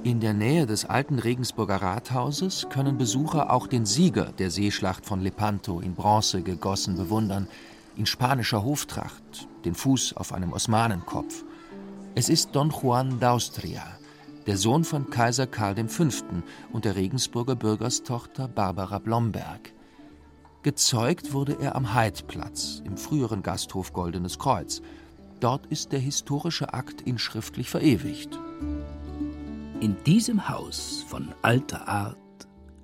In 0.03 0.21
der 0.21 0.33
Nähe 0.33 0.65
des 0.65 0.85
alten 0.85 1.19
Regensburger 1.19 1.81
Rathauses 1.81 2.67
können 2.69 2.97
Besucher 2.97 3.51
auch 3.51 3.67
den 3.67 3.85
Sieger 3.85 4.31
der 4.31 4.49
Seeschlacht 4.49 5.05
von 5.05 5.19
Lepanto 5.19 5.81
in 5.81 5.93
Bronze 5.93 6.41
gegossen 6.41 6.95
bewundern, 6.95 7.49
in 7.97 8.05
spanischer 8.05 8.63
Hoftracht, 8.63 9.49
den 9.65 9.75
Fuß 9.75 10.15
auf 10.15 10.31
einem 10.31 10.53
Osmanenkopf. 10.53 11.43
Es 12.15 12.29
ist 12.29 12.55
Don 12.55 12.69
Juan 12.69 13.19
d'Austria, 13.19 13.83
der 14.47 14.55
Sohn 14.55 14.85
von 14.85 15.09
Kaiser 15.09 15.47
Karl 15.47 15.75
V. 15.89 16.05
und 16.71 16.85
der 16.85 16.95
Regensburger 16.95 17.57
Bürgerstochter 17.57 18.47
Barbara 18.47 18.99
Blomberg. 18.99 19.73
Gezeugt 20.63 21.33
wurde 21.33 21.57
er 21.59 21.75
am 21.75 21.93
Heidplatz, 21.93 22.81
im 22.85 22.95
früheren 22.95 23.43
Gasthof 23.43 23.91
Goldenes 23.91 24.39
Kreuz. 24.39 24.81
Dort 25.41 25.65
ist 25.65 25.91
der 25.91 25.99
historische 25.99 26.73
Akt 26.73 27.01
inschriftlich 27.01 27.69
verewigt. 27.69 28.39
In 29.81 29.95
diesem 30.03 30.49
Haus 30.49 31.05
von 31.07 31.29
alter 31.41 31.87
Art 31.87 32.17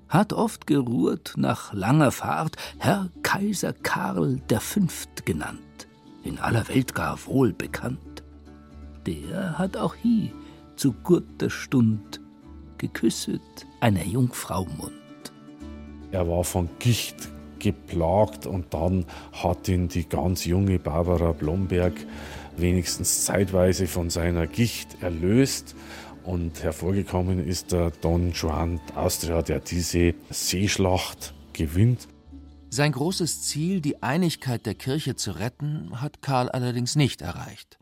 hat 0.07 0.31
oft 0.31 0.65
geruht 0.65 1.33
nach 1.35 1.73
langer 1.73 2.11
Fahrt 2.11 2.55
Herr 2.77 3.09
Kaiser 3.21 3.73
Karl 3.73 4.41
Fünft 4.59 5.25
genannt, 5.25 5.87
in 6.23 6.39
aller 6.39 6.69
Welt 6.69 6.95
gar 6.95 7.19
wohl 7.25 7.51
bekannt. 7.51 8.23
Der 9.05 9.57
hat 9.57 9.75
auch 9.75 9.93
hier 9.95 10.31
zu 10.77 10.93
guter 10.93 11.49
Stund 11.49 12.21
geküsset 12.77 13.41
einer 13.81 14.05
Jungfrau 14.05 14.65
Mund. 14.77 14.93
Er 16.13 16.29
war 16.29 16.45
von 16.45 16.69
Gicht 16.79 17.29
geplagt 17.59 18.45
und 18.45 18.73
dann 18.73 19.05
hat 19.33 19.67
ihn 19.67 19.89
die 19.89 20.07
ganz 20.07 20.45
junge 20.45 20.79
Barbara 20.79 21.33
Blomberg 21.33 21.93
wenigstens 22.57 23.25
zeitweise 23.25 23.87
von 23.87 24.09
seiner 24.09 24.47
Gicht 24.47 25.01
erlöst 25.01 25.75
und 26.25 26.63
hervorgekommen 26.63 27.45
ist 27.45 27.71
der 27.71 27.91
Don 27.91 28.31
Juan 28.31 28.79
Austria, 28.95 29.41
der 29.41 29.59
diese 29.59 30.13
Seeschlacht 30.29 31.33
gewinnt. 31.53 32.07
Sein 32.69 32.91
großes 32.91 33.43
Ziel, 33.43 33.79
die 33.79 34.03
Einigkeit 34.03 34.65
der 34.65 34.75
Kirche 34.75 35.15
zu 35.15 35.31
retten, 35.31 36.01
hat 36.01 36.21
Karl 36.21 36.49
allerdings 36.49 36.95
nicht 36.95 37.21
erreicht. 37.21 37.77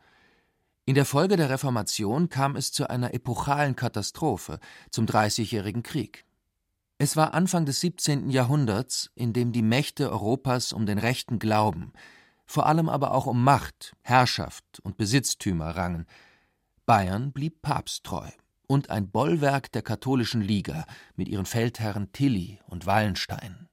In 0.85 0.95
der 0.95 1.05
Folge 1.05 1.37
der 1.37 1.49
Reformation 1.49 2.29
kam 2.29 2.55
es 2.55 2.71
zu 2.71 2.89
einer 2.89 3.13
epochalen 3.13 3.75
Katastrophe, 3.75 4.59
zum 4.91 5.05
Dreißigjährigen 5.05 5.81
Krieg. 5.81 6.25
Es 6.97 7.15
war 7.15 7.33
Anfang 7.33 7.65
des 7.65 7.79
17. 7.79 8.29
Jahrhunderts, 8.29 9.09
in 9.15 9.33
dem 9.33 9.51
die 9.51 9.61
Mächte 9.61 10.11
Europas 10.11 10.73
um 10.73 10.85
den 10.85 10.99
rechten 10.99 11.39
Glauben, 11.39 11.93
vor 12.45 12.65
allem 12.65 12.89
aber 12.89 13.13
auch 13.13 13.25
um 13.25 13.43
Macht, 13.43 13.93
Herrschaft 14.01 14.79
und 14.83 14.97
Besitztümer 14.97 15.69
rangen, 15.75 16.05
Bayern 16.85 17.31
blieb 17.31 17.61
papsttreu 17.61 18.27
und 18.67 18.89
ein 18.89 19.09
Bollwerk 19.09 19.71
der 19.71 19.81
katholischen 19.81 20.41
Liga 20.41 20.85
mit 21.15 21.29
ihren 21.29 21.45
Feldherren 21.45 22.11
Tilly 22.11 22.59
und 22.67 22.85
Wallenstein. 22.85 23.69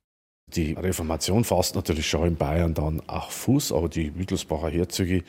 Die 0.46 0.74
Reformation 0.74 1.44
fasst 1.44 1.74
natürlich 1.74 2.08
schon 2.08 2.28
in 2.28 2.36
Bayern 2.36 2.74
dann 2.74 3.02
auch 3.08 3.30
Fuß, 3.30 3.72
aber 3.72 3.88
die 3.88 4.16
Wittelsbacher 4.16 4.70
Herzöge 4.70 5.24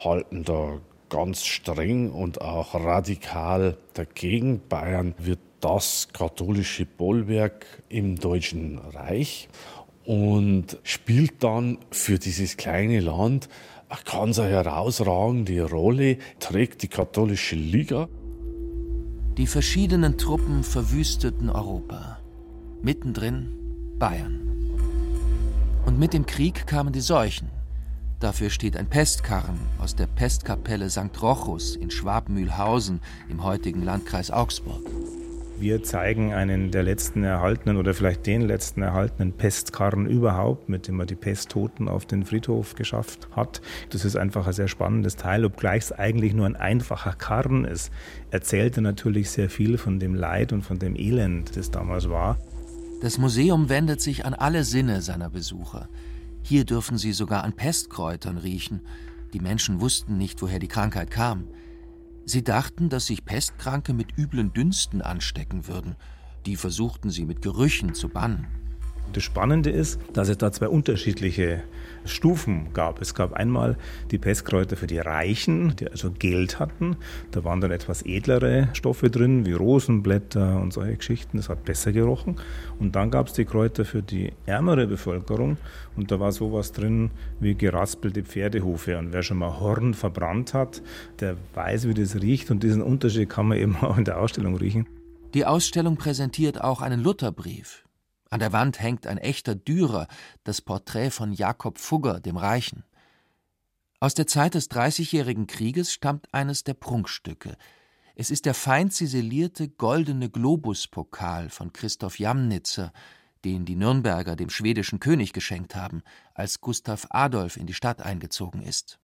halten 0.00 0.44
da 0.44 0.80
ganz 1.08 1.44
streng 1.44 2.12
und 2.12 2.40
auch 2.40 2.74
radikal 2.74 3.76
dagegen. 3.94 4.60
Bayern 4.68 5.14
wird 5.18 5.40
das 5.60 6.08
katholische 6.12 6.86
Bollwerk 6.86 7.66
im 7.88 8.16
Deutschen 8.16 8.78
Reich 8.78 9.48
und 10.04 10.78
spielt 10.84 11.42
dann 11.42 11.78
für 11.90 12.18
dieses 12.18 12.56
kleine 12.56 13.00
Land 13.00 13.48
ganz 14.04 14.38
herausragende 14.38 15.62
Rolle, 15.68 16.18
trägt 16.40 16.82
die 16.82 16.88
katholische 16.88 17.56
Liga. 17.56 18.08
Die 19.36 19.46
verschiedenen 19.46 20.18
Truppen 20.18 20.62
verwüsteten 20.62 21.50
Europa. 21.50 22.18
Mittendrin 22.82 23.48
Bayern. 23.98 24.40
Und 25.84 25.98
mit 25.98 26.12
dem 26.12 26.26
Krieg 26.26 26.66
kamen 26.66 26.92
die 26.92 27.00
Seuchen. 27.00 27.48
Dafür 28.18 28.48
steht 28.50 28.76
ein 28.76 28.88
Pestkarren 28.88 29.58
aus 29.78 29.94
der 29.94 30.06
Pestkapelle 30.06 30.88
St. 30.88 31.20
Rochus 31.20 31.76
in 31.76 31.90
Schwabmühlhausen 31.90 33.00
im 33.28 33.44
heutigen 33.44 33.82
Landkreis 33.82 34.30
Augsburg. 34.30 34.82
Wir 35.58 35.82
zeigen 35.82 36.34
einen 36.34 36.70
der 36.70 36.82
letzten 36.82 37.24
erhaltenen 37.24 37.78
oder 37.78 37.94
vielleicht 37.94 38.26
den 38.26 38.42
letzten 38.42 38.82
erhaltenen 38.82 39.32
Pestkarren 39.32 40.06
überhaupt, 40.06 40.68
mit 40.68 40.86
dem 40.86 40.96
man 40.96 41.06
die 41.06 41.14
Pesttoten 41.14 41.88
auf 41.88 42.04
den 42.04 42.26
Friedhof 42.26 42.74
geschafft 42.74 43.28
hat. 43.34 43.62
Das 43.88 44.04
ist 44.04 44.16
einfach 44.16 44.46
ein 44.46 44.52
sehr 44.52 44.68
spannendes 44.68 45.16
Teil, 45.16 45.46
obgleich 45.46 45.84
es 45.84 45.92
eigentlich 45.92 46.34
nur 46.34 46.44
ein 46.44 46.56
einfacher 46.56 47.14
Karren 47.14 47.64
ist. 47.64 47.90
Erzählt 48.30 48.76
er 48.76 48.82
natürlich 48.82 49.30
sehr 49.30 49.48
viel 49.48 49.78
von 49.78 49.98
dem 49.98 50.14
Leid 50.14 50.52
und 50.52 50.62
von 50.62 50.78
dem 50.78 50.94
Elend, 50.94 51.56
das 51.56 51.70
damals 51.70 52.10
war. 52.10 52.36
Das 53.00 53.16
Museum 53.16 53.70
wendet 53.70 54.02
sich 54.02 54.26
an 54.26 54.34
alle 54.34 54.62
Sinne 54.62 55.00
seiner 55.00 55.30
Besucher. 55.30 55.88
Hier 56.42 56.66
dürfen 56.66 56.98
sie 56.98 57.14
sogar 57.14 57.44
an 57.44 57.54
Pestkräutern 57.54 58.36
riechen. 58.36 58.82
Die 59.32 59.40
Menschen 59.40 59.80
wussten 59.80 60.18
nicht, 60.18 60.42
woher 60.42 60.58
die 60.58 60.68
Krankheit 60.68 61.10
kam. 61.10 61.44
Sie 62.28 62.42
dachten, 62.42 62.88
dass 62.88 63.06
sich 63.06 63.24
Pestkranke 63.24 63.94
mit 63.94 64.18
üblen 64.18 64.52
Dünsten 64.52 65.00
anstecken 65.00 65.68
würden. 65.68 65.94
Die 66.44 66.56
versuchten 66.56 67.08
sie 67.10 67.24
mit 67.24 67.40
Gerüchen 67.40 67.94
zu 67.94 68.08
bannen. 68.08 68.48
Das 69.12 69.22
Spannende 69.22 69.70
ist, 69.70 69.98
dass 70.12 70.28
es 70.28 70.38
da 70.38 70.52
zwei 70.52 70.68
unterschiedliche 70.68 71.62
Stufen 72.04 72.72
gab. 72.72 73.00
Es 73.00 73.14
gab 73.14 73.32
einmal 73.32 73.76
die 74.10 74.18
Pestkräuter 74.18 74.76
für 74.76 74.86
die 74.86 74.98
Reichen, 74.98 75.74
die 75.76 75.90
also 75.90 76.10
Geld 76.10 76.58
hatten. 76.58 76.96
Da 77.30 77.44
waren 77.44 77.60
dann 77.60 77.70
etwas 77.70 78.02
edlere 78.02 78.68
Stoffe 78.72 79.10
drin, 79.10 79.46
wie 79.46 79.52
Rosenblätter 79.52 80.60
und 80.60 80.72
solche 80.72 80.96
Geschichten. 80.96 81.38
Das 81.38 81.48
hat 81.48 81.64
besser 81.64 81.92
gerochen. 81.92 82.36
Und 82.78 82.94
dann 82.94 83.10
gab 83.10 83.28
es 83.28 83.32
die 83.32 83.44
Kräuter 83.44 83.84
für 83.84 84.02
die 84.02 84.32
ärmere 84.44 84.86
Bevölkerung. 84.86 85.56
Und 85.96 86.10
da 86.10 86.20
war 86.20 86.32
sowas 86.32 86.72
drin 86.72 87.10
wie 87.40 87.54
geraspelte 87.54 88.22
Pferdehufe. 88.22 88.98
Und 88.98 89.12
wer 89.12 89.22
schon 89.22 89.38
mal 89.38 89.60
Horn 89.60 89.94
verbrannt 89.94 90.54
hat, 90.54 90.82
der 91.20 91.36
weiß, 91.54 91.88
wie 91.88 91.94
das 91.94 92.20
riecht. 92.20 92.50
Und 92.50 92.62
diesen 92.62 92.82
Unterschied 92.82 93.28
kann 93.28 93.48
man 93.48 93.58
eben 93.58 93.76
auch 93.76 93.98
in 93.98 94.04
der 94.04 94.20
Ausstellung 94.20 94.56
riechen. 94.56 94.86
Die 95.34 95.44
Ausstellung 95.44 95.96
präsentiert 95.96 96.62
auch 96.62 96.80
einen 96.80 97.02
Lutherbrief, 97.02 97.85
an 98.30 98.40
der 98.40 98.52
Wand 98.52 98.80
hängt 98.80 99.06
ein 99.06 99.18
echter 99.18 99.54
Dürer, 99.54 100.08
das 100.44 100.60
Porträt 100.60 101.10
von 101.10 101.32
Jakob 101.32 101.78
Fugger, 101.78 102.20
dem 102.20 102.36
Reichen. 102.36 102.84
Aus 104.00 104.14
der 104.14 104.26
Zeit 104.26 104.54
des 104.54 104.68
Dreißigjährigen 104.68 105.46
Krieges 105.46 105.92
stammt 105.92 106.32
eines 106.34 106.64
der 106.64 106.74
Prunkstücke. 106.74 107.56
Es 108.14 108.30
ist 108.30 108.46
der 108.46 108.54
fein 108.54 108.90
ziselierte 108.90 109.68
goldene 109.68 110.30
Globuspokal 110.30 111.50
von 111.50 111.72
Christoph 111.72 112.18
Jamnitzer, 112.18 112.92
den 113.44 113.64
die 113.64 113.76
Nürnberger 113.76 114.36
dem 114.36 114.50
schwedischen 114.50 115.00
König 115.00 115.32
geschenkt 115.32 115.74
haben, 115.74 116.02
als 116.34 116.60
Gustav 116.60 117.06
Adolf 117.10 117.56
in 117.56 117.66
die 117.66 117.74
Stadt 117.74 118.02
eingezogen 118.02 118.62
ist. 118.62 118.98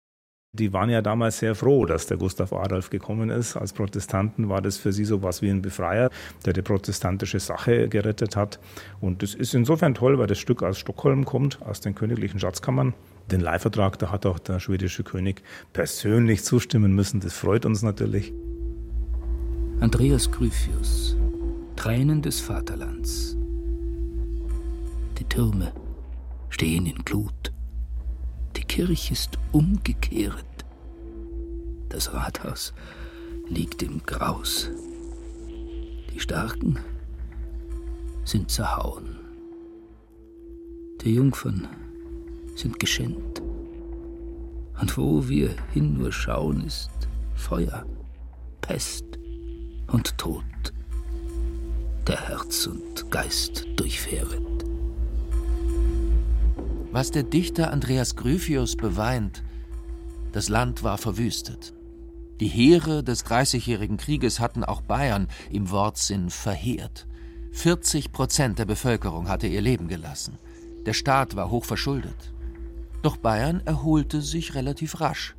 Die 0.54 0.74
waren 0.74 0.90
ja 0.90 1.00
damals 1.00 1.38
sehr 1.38 1.54
froh, 1.54 1.86
dass 1.86 2.08
der 2.08 2.18
Gustav 2.18 2.52
Adolf 2.52 2.90
gekommen 2.90 3.30
ist. 3.30 3.56
Als 3.56 3.72
Protestanten 3.72 4.50
war 4.50 4.60
das 4.60 4.76
für 4.76 4.92
sie 4.92 5.06
so 5.06 5.22
was 5.22 5.40
wie 5.40 5.48
ein 5.48 5.62
Befreier, 5.62 6.10
der 6.44 6.52
die 6.52 6.60
protestantische 6.60 7.40
Sache 7.40 7.88
gerettet 7.88 8.36
hat. 8.36 8.60
Und 9.00 9.22
das 9.22 9.34
ist 9.34 9.54
insofern 9.54 9.94
toll, 9.94 10.18
weil 10.18 10.26
das 10.26 10.38
Stück 10.38 10.62
aus 10.62 10.78
Stockholm 10.78 11.24
kommt, 11.24 11.62
aus 11.62 11.80
den 11.80 11.94
königlichen 11.94 12.38
Schatzkammern. 12.38 12.92
Den 13.30 13.40
Leihvertrag, 13.40 13.98
da 13.98 14.10
hat 14.10 14.26
auch 14.26 14.38
der 14.38 14.60
schwedische 14.60 15.04
König 15.04 15.42
persönlich 15.72 16.44
zustimmen 16.44 16.94
müssen. 16.94 17.20
Das 17.20 17.32
freut 17.32 17.64
uns 17.64 17.80
natürlich. 17.80 18.34
Andreas 19.80 20.30
Gryphius, 20.30 21.16
Tränen 21.76 22.20
des 22.20 22.40
Vaterlands. 22.40 23.38
Die 25.18 25.24
Türme 25.24 25.72
stehen 26.50 26.84
in 26.84 27.02
Glut. 27.06 27.52
Kirche 28.74 29.12
ist 29.12 29.38
umgekehrt. 29.52 30.46
Das 31.90 32.14
Rathaus 32.14 32.72
liegt 33.46 33.82
im 33.82 34.02
Graus. 34.06 34.70
Die 36.10 36.18
Starken 36.18 36.78
sind 38.24 38.50
zerhauen. 38.50 39.18
Die 41.02 41.16
Jungfern 41.16 41.68
sind 42.54 42.80
geschändt. 42.80 43.42
Und 44.80 44.96
wo 44.96 45.28
wir 45.28 45.50
hin 45.74 45.98
nur 45.98 46.10
schauen, 46.10 46.64
ist 46.64 46.88
Feuer, 47.34 47.84
Pest 48.62 49.04
und 49.88 50.16
Tod, 50.16 50.44
der 52.06 52.26
Herz 52.26 52.68
und 52.68 53.10
Geist 53.10 53.66
durchfähret. 53.76 54.64
Was 56.92 57.10
der 57.10 57.22
Dichter 57.22 57.72
Andreas 57.72 58.16
Gryphius 58.16 58.76
beweint, 58.76 59.42
das 60.32 60.50
Land 60.50 60.82
war 60.82 60.98
verwüstet. 60.98 61.72
Die 62.38 62.48
Heere 62.48 63.02
des 63.02 63.24
Dreißigjährigen 63.24 63.96
Krieges 63.96 64.40
hatten 64.40 64.62
auch 64.62 64.82
Bayern 64.82 65.28
im 65.50 65.70
Wortsinn 65.70 66.28
verheert. 66.28 67.06
40 67.52 68.12
Prozent 68.12 68.58
der 68.58 68.66
Bevölkerung 68.66 69.30
hatte 69.30 69.46
ihr 69.46 69.62
Leben 69.62 69.88
gelassen. 69.88 70.36
Der 70.84 70.92
Staat 70.92 71.34
war 71.34 71.50
hoch 71.50 71.64
verschuldet. 71.64 72.34
Doch 73.00 73.16
Bayern 73.16 73.62
erholte 73.64 74.20
sich 74.20 74.54
relativ 74.54 75.00
rasch, 75.00 75.34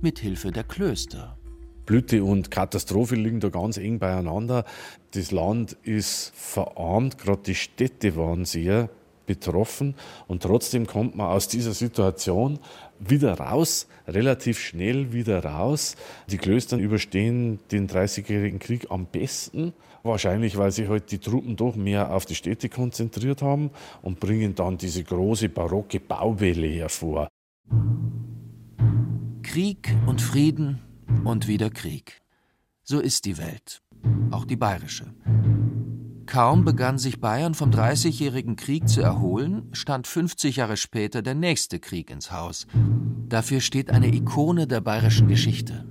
mit 0.00 0.18
Hilfe 0.20 0.52
der 0.52 0.64
Klöster. 0.64 1.36
Blüte 1.84 2.24
und 2.24 2.50
Katastrophe 2.50 3.14
liegen 3.14 3.40
da 3.40 3.50
ganz 3.50 3.76
eng 3.76 3.98
beieinander. 3.98 4.64
Das 5.10 5.32
Land 5.32 5.76
ist 5.82 6.32
verarmt, 6.34 7.18
gerade 7.18 7.42
die 7.42 7.54
Städte 7.54 8.16
waren 8.16 8.46
sehr 8.46 8.88
betroffen 9.26 9.94
und 10.26 10.42
trotzdem 10.42 10.86
kommt 10.86 11.16
man 11.16 11.28
aus 11.28 11.48
dieser 11.48 11.72
Situation 11.72 12.58
wieder 12.98 13.38
raus, 13.38 13.86
relativ 14.06 14.58
schnell 14.58 15.12
wieder 15.12 15.44
raus. 15.44 15.96
Die 16.30 16.38
Klöster 16.38 16.76
überstehen 16.76 17.58
den 17.70 17.88
30-jährigen 17.88 18.58
Krieg 18.58 18.90
am 18.90 19.06
besten, 19.06 19.72
wahrscheinlich 20.02 20.56
weil 20.56 20.70
sich 20.70 20.88
halt 20.88 21.10
die 21.10 21.18
Truppen 21.18 21.56
doch 21.56 21.76
mehr 21.76 22.14
auf 22.14 22.26
die 22.26 22.34
Städte 22.34 22.68
konzentriert 22.68 23.42
haben 23.42 23.70
und 24.02 24.20
bringen 24.20 24.54
dann 24.54 24.78
diese 24.78 25.02
große 25.02 25.48
barocke 25.48 26.00
Bauwelle 26.00 26.68
hervor. 26.68 27.28
Krieg 29.42 29.96
und 30.06 30.20
Frieden 30.20 30.80
und 31.24 31.46
wieder 31.48 31.70
Krieg. 31.70 32.20
So 32.82 33.00
ist 33.00 33.24
die 33.24 33.38
Welt, 33.38 33.82
auch 34.30 34.44
die 34.44 34.56
bayerische. 34.56 35.14
Kaum 36.26 36.64
begann 36.64 36.98
sich 36.98 37.20
Bayern 37.20 37.54
vom 37.54 37.70
Dreißigjährigen 37.70 38.56
Krieg 38.56 38.88
zu 38.88 39.02
erholen, 39.02 39.68
stand 39.72 40.06
50 40.06 40.56
Jahre 40.56 40.76
später 40.76 41.22
der 41.22 41.34
nächste 41.34 41.80
Krieg 41.80 42.10
ins 42.10 42.32
Haus. 42.32 42.66
Dafür 43.28 43.60
steht 43.60 43.90
eine 43.90 44.08
Ikone 44.08 44.66
der 44.66 44.80
bayerischen 44.80 45.28
Geschichte. 45.28 45.84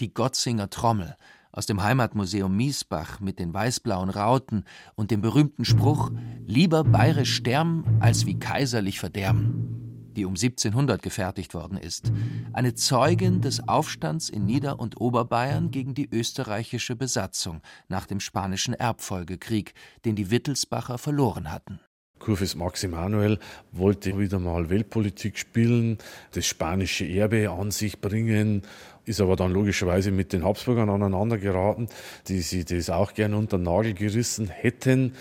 Die 0.00 0.12
Gotzinger 0.12 0.70
Trommel 0.70 1.16
aus 1.52 1.66
dem 1.66 1.82
Heimatmuseum 1.82 2.54
Miesbach 2.54 3.20
mit 3.20 3.38
den 3.38 3.54
weißblauen 3.54 4.10
Rauten 4.10 4.64
und 4.94 5.10
dem 5.10 5.22
berühmten 5.22 5.64
Spruch 5.64 6.10
Lieber 6.44 6.84
bayerisch 6.84 7.34
sterben 7.34 7.98
als 8.00 8.26
wie 8.26 8.38
kaiserlich 8.38 9.00
verderben 9.00 9.85
die 10.16 10.24
um 10.24 10.32
1700 10.32 11.02
gefertigt 11.02 11.54
worden 11.54 11.78
ist, 11.78 12.10
eine 12.52 12.74
Zeugin 12.74 13.40
des 13.40 13.68
Aufstands 13.68 14.28
in 14.28 14.46
Nieder- 14.46 14.80
und 14.80 15.00
Oberbayern 15.00 15.70
gegen 15.70 15.94
die 15.94 16.08
österreichische 16.10 16.96
Besatzung 16.96 17.60
nach 17.88 18.06
dem 18.06 18.20
Spanischen 18.20 18.74
Erbfolgekrieg, 18.74 19.74
den 20.04 20.16
die 20.16 20.30
Wittelsbacher 20.30 20.98
verloren 20.98 21.52
hatten. 21.52 21.80
Kurfürst 22.18 22.56
Max 22.56 22.82
Emanuel 22.82 23.38
wollte 23.72 24.18
wieder 24.18 24.38
mal 24.38 24.70
Weltpolitik 24.70 25.38
spielen, 25.38 25.98
das 26.32 26.46
spanische 26.46 27.06
Erbe 27.06 27.50
an 27.50 27.70
sich 27.70 28.00
bringen, 28.00 28.62
ist 29.04 29.20
aber 29.20 29.36
dann 29.36 29.52
logischerweise 29.52 30.10
mit 30.10 30.32
den 30.32 30.44
Habsburgern 30.44 30.88
aneinander 30.88 31.38
geraten, 31.38 31.88
die 32.26 32.40
sie 32.40 32.64
das 32.64 32.90
auch 32.90 33.14
gerne 33.14 33.36
unter 33.36 33.58
den 33.58 33.64
Nagel 33.64 33.94
gerissen 33.94 34.48
hätten. 34.48 35.12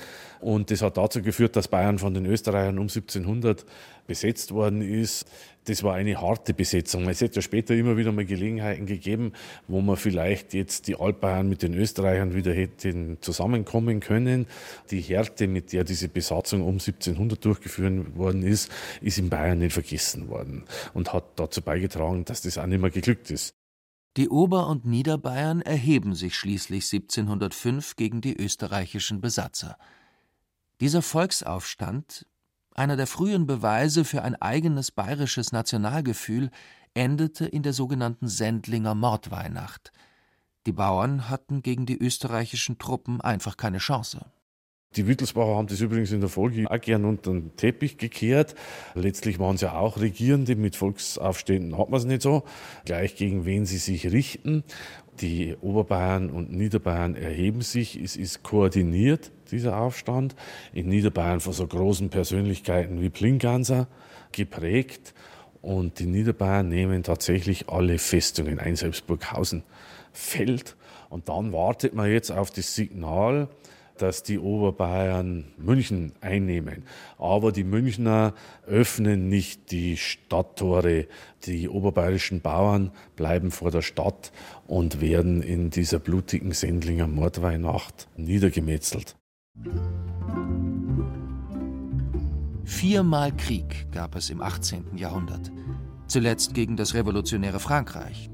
Und 0.45 0.69
das 0.69 0.83
hat 0.83 0.97
dazu 0.97 1.23
geführt, 1.23 1.55
dass 1.55 1.69
Bayern 1.69 1.97
von 1.97 2.13
den 2.13 2.27
Österreichern 2.27 2.77
um 2.77 2.83
1700 2.83 3.65
besetzt 4.05 4.51
worden 4.51 4.83
ist. 4.83 5.25
Das 5.63 5.81
war 5.81 5.95
eine 5.95 6.21
harte 6.21 6.53
Besetzung. 6.53 7.09
Es 7.09 7.19
hätte 7.21 7.37
ja 7.37 7.41
später 7.41 7.73
immer 7.73 7.97
wieder 7.97 8.11
mal 8.11 8.25
Gelegenheiten 8.25 8.85
gegeben, 8.85 9.33
wo 9.67 9.81
man 9.81 9.97
vielleicht 9.97 10.53
jetzt 10.53 10.87
die 10.87 10.97
Altbayern 10.97 11.49
mit 11.49 11.63
den 11.63 11.73
Österreichern 11.73 12.35
wieder 12.35 12.53
hätten 12.53 13.17
zusammenkommen 13.21 14.01
können. 14.01 14.45
Die 14.91 15.01
Härte, 15.01 15.47
mit 15.47 15.73
der 15.73 15.83
diese 15.83 16.09
Besatzung 16.09 16.61
um 16.61 16.75
1700 16.75 17.43
durchgeführt 17.43 18.15
worden 18.15 18.43
ist, 18.43 18.71
ist 19.01 19.17
in 19.17 19.31
Bayern 19.31 19.57
nicht 19.57 19.73
vergessen 19.73 20.29
worden 20.29 20.65
und 20.93 21.11
hat 21.11 21.39
dazu 21.39 21.63
beigetragen, 21.63 22.23
dass 22.23 22.43
das 22.43 22.59
auch 22.59 22.67
nicht 22.67 22.81
mehr 22.81 22.91
geglückt 22.91 23.31
ist. 23.31 23.55
Die 24.15 24.29
Ober- 24.29 24.67
und 24.67 24.85
Niederbayern 24.85 25.63
erheben 25.63 26.13
sich 26.13 26.35
schließlich 26.35 26.83
1705 26.83 27.95
gegen 27.95 28.21
die 28.21 28.39
österreichischen 28.39 29.21
Besatzer. 29.21 29.75
Dieser 30.81 31.01
Volksaufstand, 31.01 32.25
einer 32.73 32.97
der 32.97 33.07
frühen 33.07 33.47
Beweise 33.47 34.03
für 34.03 34.23
ein 34.23 34.35
eigenes 34.35 34.91
bayerisches 34.91 35.53
Nationalgefühl, 35.53 36.51
endete 36.93 37.45
in 37.45 37.63
der 37.63 37.71
sogenannten 37.71 38.27
Sendlinger 38.27 38.93
Mordweihnacht. 38.93 39.93
Die 40.65 40.73
Bauern 40.73 41.29
hatten 41.29 41.61
gegen 41.61 41.85
die 41.85 41.97
österreichischen 41.97 42.77
Truppen 42.77 43.21
einfach 43.21 43.55
keine 43.55 43.77
Chance. 43.77 44.25
Die 44.95 45.07
Wittelsbacher 45.07 45.55
haben 45.55 45.67
das 45.67 45.81
übrigens 45.81 46.11
in 46.11 46.21
der 46.21 46.29
Folge 46.29 46.69
auch 46.69 46.79
gern 46.79 47.05
unter 47.05 47.31
den 47.31 47.55
Teppich 47.57 47.97
gekehrt. 47.97 48.55
Letztlich 48.95 49.39
waren 49.39 49.55
es 49.55 49.61
ja 49.61 49.73
auch 49.73 49.99
Regierende. 49.99 50.55
Mit 50.55 50.75
Volksaufständen 50.75 51.77
hat 51.77 51.89
man 51.89 51.99
es 51.99 52.05
nicht 52.05 52.21
so. 52.21 52.43
Gleich 52.85 53.15
gegen 53.15 53.45
wen 53.45 53.65
sie 53.65 53.77
sich 53.77 54.11
richten. 54.11 54.63
Die 55.19 55.55
Oberbayern 55.61 56.29
und 56.29 56.51
Niederbayern 56.51 57.15
erheben 57.15 57.61
sich. 57.61 57.97
Es 57.97 58.15
ist 58.15 58.43
koordiniert, 58.43 59.31
dieser 59.51 59.77
Aufstand. 59.77 60.35
In 60.73 60.87
Niederbayern 60.87 61.39
von 61.39 61.53
so 61.53 61.65
großen 61.65 62.09
Persönlichkeiten 62.09 63.01
wie 63.01 63.09
Plinganser 63.09 63.87
geprägt. 64.31 65.13
Und 65.61 65.99
die 65.99 66.05
Niederbayern 66.05 66.69
nehmen 66.69 67.03
tatsächlich 67.03 67.69
alle 67.69 67.97
Festungen 67.97 68.59
ein. 68.59 68.75
Selbst 68.75 69.07
Burghausen 69.07 69.63
fällt. 70.13 70.75
Und 71.09 71.29
dann 71.29 71.53
wartet 71.53 71.93
man 71.93 72.11
jetzt 72.11 72.31
auf 72.31 72.51
das 72.51 72.75
Signal, 72.75 73.47
dass 73.97 74.23
die 74.23 74.39
Oberbayern 74.39 75.45
München 75.57 76.11
einnehmen. 76.21 76.83
Aber 77.17 77.51
die 77.51 77.63
Münchner 77.63 78.33
öffnen 78.67 79.29
nicht 79.29 79.71
die 79.71 79.97
Stadttore. 79.97 81.07
Die 81.45 81.69
oberbayerischen 81.69 82.41
Bauern 82.41 82.91
bleiben 83.15 83.51
vor 83.51 83.71
der 83.71 83.81
Stadt 83.81 84.31
und 84.67 85.01
werden 85.01 85.41
in 85.41 85.69
dieser 85.69 85.99
blutigen 85.99 86.51
Sendlinger 86.51 87.07
Mordweihnacht 87.07 88.07
niedergemetzelt. 88.17 89.15
Viermal 92.63 93.35
Krieg 93.35 93.91
gab 93.91 94.15
es 94.15 94.29
im 94.29 94.41
18. 94.41 94.97
Jahrhundert. 94.97 95.51
Zuletzt 96.07 96.53
gegen 96.53 96.77
das 96.77 96.93
revolutionäre 96.93 97.59
Frankreich. 97.59 98.29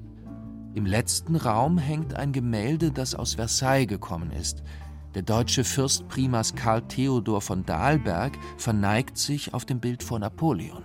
Im 0.73 0.85
letzten 0.85 1.35
Raum 1.35 1.77
hängt 1.77 2.15
ein 2.15 2.31
Gemälde, 2.31 2.91
das 2.91 3.15
aus 3.15 3.35
Versailles 3.35 3.87
gekommen 3.87 4.31
ist– 4.31 4.63
der 5.13 5.23
deutsche 5.23 5.65
Fürstprimas 5.65 6.55
Karl 6.55 6.83
Theodor 6.83 7.41
von 7.41 7.65
Dahlberg 7.65 8.31
verneigt 8.57 9.17
sich 9.17 9.53
auf 9.53 9.65
dem 9.65 9.81
Bild 9.81 10.03
vor 10.03 10.19
Napoleon. 10.19 10.83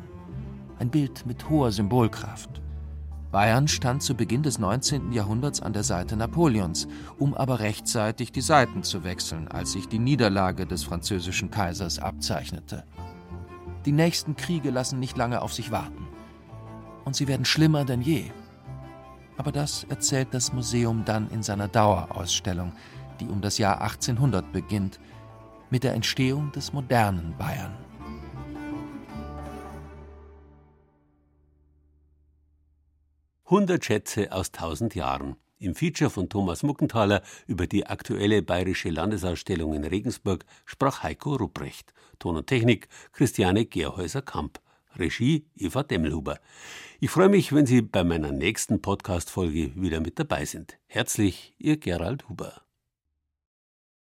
Ein 0.80 0.90
Bild 0.90 1.24
mit 1.26 1.48
hoher 1.48 1.70
Symbolkraft. 1.70 2.60
Bayern 3.36 3.68
stand 3.68 4.02
zu 4.02 4.14
Beginn 4.14 4.42
des 4.42 4.58
19. 4.58 5.12
Jahrhunderts 5.12 5.60
an 5.60 5.74
der 5.74 5.82
Seite 5.82 6.16
Napoleons, 6.16 6.88
um 7.18 7.34
aber 7.34 7.60
rechtzeitig 7.60 8.32
die 8.32 8.40
Seiten 8.40 8.82
zu 8.82 9.04
wechseln, 9.04 9.46
als 9.48 9.72
sich 9.72 9.88
die 9.88 9.98
Niederlage 9.98 10.64
des 10.64 10.84
französischen 10.84 11.50
Kaisers 11.50 11.98
abzeichnete. 11.98 12.84
Die 13.84 13.92
nächsten 13.92 14.36
Kriege 14.36 14.70
lassen 14.70 15.00
nicht 15.00 15.18
lange 15.18 15.42
auf 15.42 15.52
sich 15.52 15.70
warten. 15.70 16.08
Und 17.04 17.14
sie 17.14 17.28
werden 17.28 17.44
schlimmer 17.44 17.84
denn 17.84 18.00
je. 18.00 18.24
Aber 19.36 19.52
das 19.52 19.84
erzählt 19.84 20.28
das 20.30 20.54
Museum 20.54 21.04
dann 21.04 21.28
in 21.28 21.42
seiner 21.42 21.68
Dauerausstellung, 21.68 22.72
die 23.20 23.26
um 23.26 23.42
das 23.42 23.58
Jahr 23.58 23.82
1800 23.82 24.50
beginnt, 24.50 24.98
mit 25.68 25.84
der 25.84 25.92
Entstehung 25.92 26.52
des 26.52 26.72
modernen 26.72 27.34
Bayern. 27.36 27.85
Hundert 33.48 33.84
Schätze 33.84 34.32
aus 34.32 34.50
tausend 34.50 34.96
Jahren. 34.96 35.36
Im 35.60 35.76
Feature 35.76 36.10
von 36.10 36.28
Thomas 36.28 36.64
Muckenthaler 36.64 37.22
über 37.46 37.68
die 37.68 37.86
aktuelle 37.86 38.42
bayerische 38.42 38.90
Landesausstellung 38.90 39.72
in 39.72 39.84
Regensburg 39.84 40.44
sprach 40.64 41.04
Heiko 41.04 41.36
Rupprecht. 41.36 41.94
Ton 42.18 42.36
und 42.36 42.48
Technik 42.48 42.88
Christiane 43.12 43.64
Gerhäuser-Kamp. 43.64 44.58
Regie 44.96 45.46
Eva 45.54 45.84
Demmelhuber. 45.84 46.40
Ich 46.98 47.10
freue 47.10 47.28
mich, 47.28 47.52
wenn 47.52 47.66
Sie 47.66 47.82
bei 47.82 48.02
meiner 48.02 48.32
nächsten 48.32 48.82
Podcast-Folge 48.82 49.80
wieder 49.80 50.00
mit 50.00 50.18
dabei 50.18 50.44
sind. 50.44 50.78
Herzlich, 50.88 51.54
Ihr 51.58 51.76
Gerald 51.76 52.28
Huber. 52.28 52.65